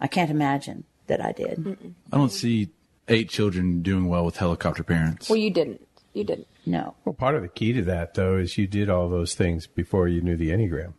[0.00, 1.76] I can't imagine that I did.
[2.10, 2.70] I don't see
[3.08, 5.28] eight children doing well with helicopter parents.
[5.28, 5.86] Well, you didn't.
[6.14, 6.46] You didn't.
[6.64, 6.94] No.
[7.04, 10.08] Well, part of the key to that, though, is you did all those things before
[10.08, 10.94] you knew the Enneagram.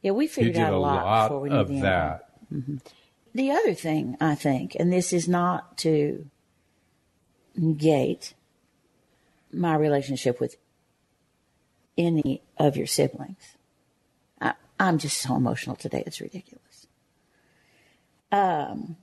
[0.00, 1.82] Yeah, we figured out a a lot, lot before we knew of the Enneagram.
[1.82, 2.28] that.
[2.50, 2.76] Mm-hmm.
[3.34, 6.26] The other thing I think, and this is not to
[7.54, 8.32] negate
[9.52, 10.56] my relationship with
[11.98, 13.56] any of your siblings.
[14.80, 16.86] I'm just so emotional today; it's ridiculous.
[18.32, 18.96] Um,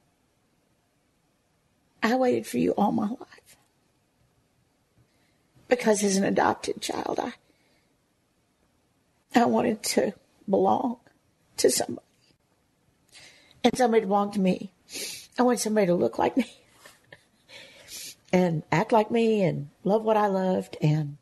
[2.01, 3.57] I waited for you all my life
[5.67, 7.33] because, as an adopted child, I
[9.35, 10.13] I wanted to
[10.49, 10.97] belong
[11.57, 12.07] to somebody
[13.63, 14.71] and somebody to belong to me.
[15.37, 16.51] I wanted somebody to look like me
[18.33, 20.75] and act like me and love what I loved.
[20.81, 21.17] And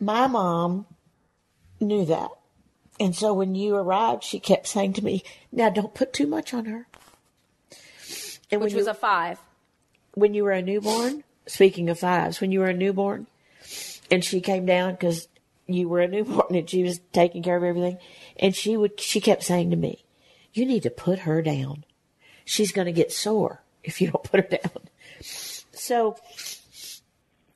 [0.00, 0.86] my mom
[1.80, 2.30] knew that.
[2.98, 5.22] And so when you arrived, she kept saying to me,
[5.52, 6.86] now don't put too much on her.
[8.50, 9.38] And Which was you, a five.
[10.14, 13.26] when you were a newborn, speaking of fives, when you were a newborn
[14.10, 15.28] and she came down because
[15.66, 17.98] you were a newborn and she was taking care of everything.
[18.38, 20.04] And she would, she kept saying to me,
[20.52, 21.84] you need to put her down.
[22.44, 24.88] She's going to get sore if you don't put her down.
[25.22, 26.16] So,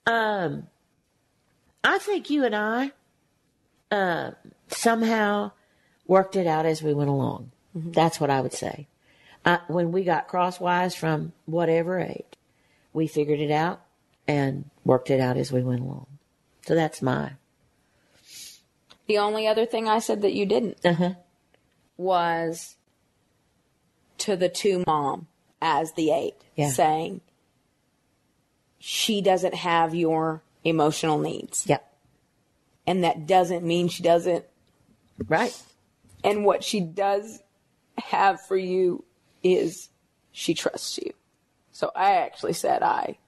[0.06, 0.68] um,
[1.84, 2.92] I think you and I,
[3.90, 4.30] uh,
[4.68, 5.52] somehow
[6.06, 7.50] worked it out as we went along.
[7.74, 8.86] That's what I would say.
[9.44, 12.24] Uh, when we got crosswise from whatever age,
[12.92, 13.82] we figured it out
[14.28, 16.06] and worked it out as we went along.
[16.66, 17.32] So that's my.
[19.06, 21.14] The only other thing I said that you didn't Uh-huh.
[21.98, 22.76] was
[24.18, 25.26] to the two mom
[25.60, 26.70] as the eight, Yeah.
[26.70, 27.20] saying
[28.78, 31.66] she doesn't have your emotional needs.
[31.66, 31.86] Yep.
[32.86, 34.44] And that doesn't mean she doesn't.
[35.28, 35.56] Right.
[36.22, 37.42] And what she does
[37.98, 39.04] have for you
[39.42, 39.88] is
[40.32, 41.12] she trusts you.
[41.70, 43.18] So I actually said I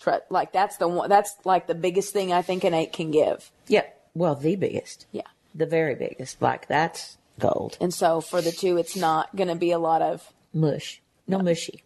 [0.00, 3.10] trust, like that's the one, that's like the biggest thing I think an eight can
[3.10, 3.50] give.
[3.68, 4.10] Yep.
[4.14, 5.06] Well, the biggest.
[5.12, 5.22] Yeah.
[5.54, 6.40] The very biggest.
[6.40, 7.76] Like that's gold.
[7.80, 11.00] And so for the two, it's not going to be a lot of, Mush.
[11.26, 11.84] No mushy.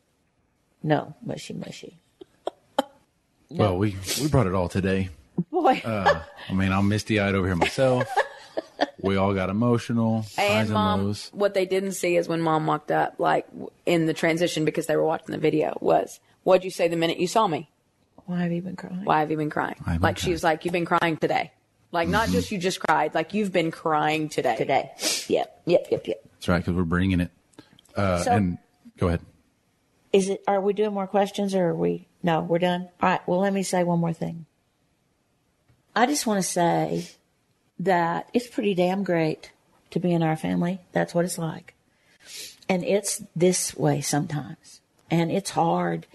[0.82, 1.98] No mushy mushy.
[3.58, 5.08] Well, we, we brought it all today.
[5.50, 5.82] Boy.
[5.84, 6.22] I
[6.52, 8.06] mean, I'm misty eyed over here myself.
[9.00, 10.22] we all got emotional.
[10.22, 11.30] highs And and mom, lows.
[11.32, 13.46] what they didn't see is when mom walked up, like
[13.86, 17.18] in the transition because they were watching the video, was what'd you say the minute
[17.18, 17.68] you saw me?
[18.26, 19.04] Why have you been crying?
[19.04, 19.76] Why have you been crying?
[19.86, 21.50] Been Like she was like, you've been crying today.
[21.90, 24.56] Like not just you just cried, like you've been crying today.
[24.56, 24.92] Today.
[25.28, 26.22] Yep, yep, yep, yep.
[26.34, 27.30] That's right, because we're bringing it.
[27.96, 28.58] Uh, So- and
[28.96, 29.20] go ahead.
[30.12, 30.42] Is it?
[30.46, 32.06] Are we doing more questions, or are we?
[32.22, 32.88] No, we're done.
[33.00, 33.20] All right.
[33.26, 34.46] Well, let me say one more thing.
[35.94, 37.08] I just want to say
[37.78, 39.50] that it's pretty damn great
[39.90, 40.80] to be in our family.
[40.92, 41.74] That's what it's like,
[42.68, 44.80] and it's this way sometimes,
[45.10, 46.06] and it's hard,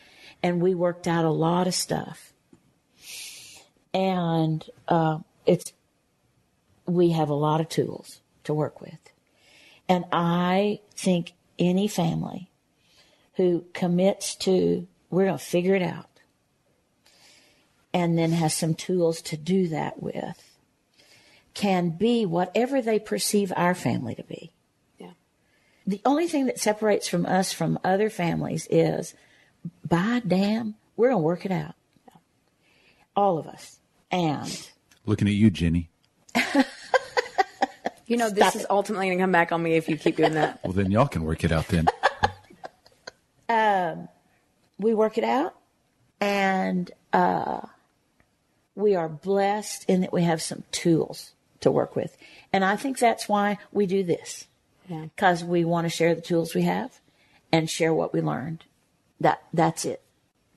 [0.41, 2.34] and we worked out a lot of stuff,
[3.93, 5.73] and uh, it's
[6.88, 9.11] we have a lot of tools to work with,
[9.88, 12.49] and I think any family
[13.35, 16.07] who commits to we're going to figure it out
[17.93, 20.43] and then has some tools to do that with
[21.53, 24.51] can be whatever they perceive our family to be.
[24.99, 25.11] Yeah.
[25.88, 29.15] The only thing that separates from us from other families is
[29.88, 31.73] by damn, we're going to work it out.
[33.15, 33.79] All of us.
[34.11, 34.69] And
[35.05, 35.89] Looking at you, Jenny.
[38.07, 40.34] You know, this is ultimately going to come back on me if you keep doing
[40.35, 40.61] that.
[40.63, 41.88] Well, then y'all can work it out then.
[43.49, 44.09] Um,
[44.79, 45.55] we work it out
[46.19, 47.61] and uh,
[48.75, 51.31] we are blessed in that we have some tools
[51.61, 52.15] to work with.
[52.53, 54.47] And i think that's why we do this.
[54.89, 55.07] Yeah.
[55.13, 56.97] because we want to share the tools we have
[57.51, 58.63] and share what we learned.
[59.19, 60.01] That that's it.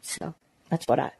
[0.02, 0.34] So
[0.68, 1.10] that's what i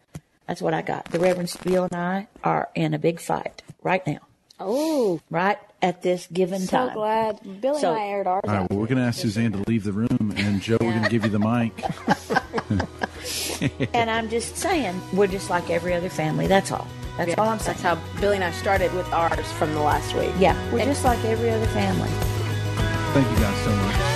[0.46, 1.06] that's what i got.
[1.06, 4.20] The reverend bill and i are in a big fight right now.
[4.60, 6.88] Oh, right at this given so time.
[6.88, 7.60] So glad.
[7.60, 9.64] Billy So- and I aired ours All right, well, we're going to ask Suzanne to
[9.66, 11.72] leave the room, and Joe, we're going to give you the mic.
[13.94, 16.86] and i'm just saying we're just like every other family that's all
[17.16, 20.14] that's all i'm saying That's how Billy and I started with ours from the last
[20.14, 20.32] week.
[20.38, 22.08] yeah we're And- just like every other family
[23.12, 24.09] Thank you guys so much.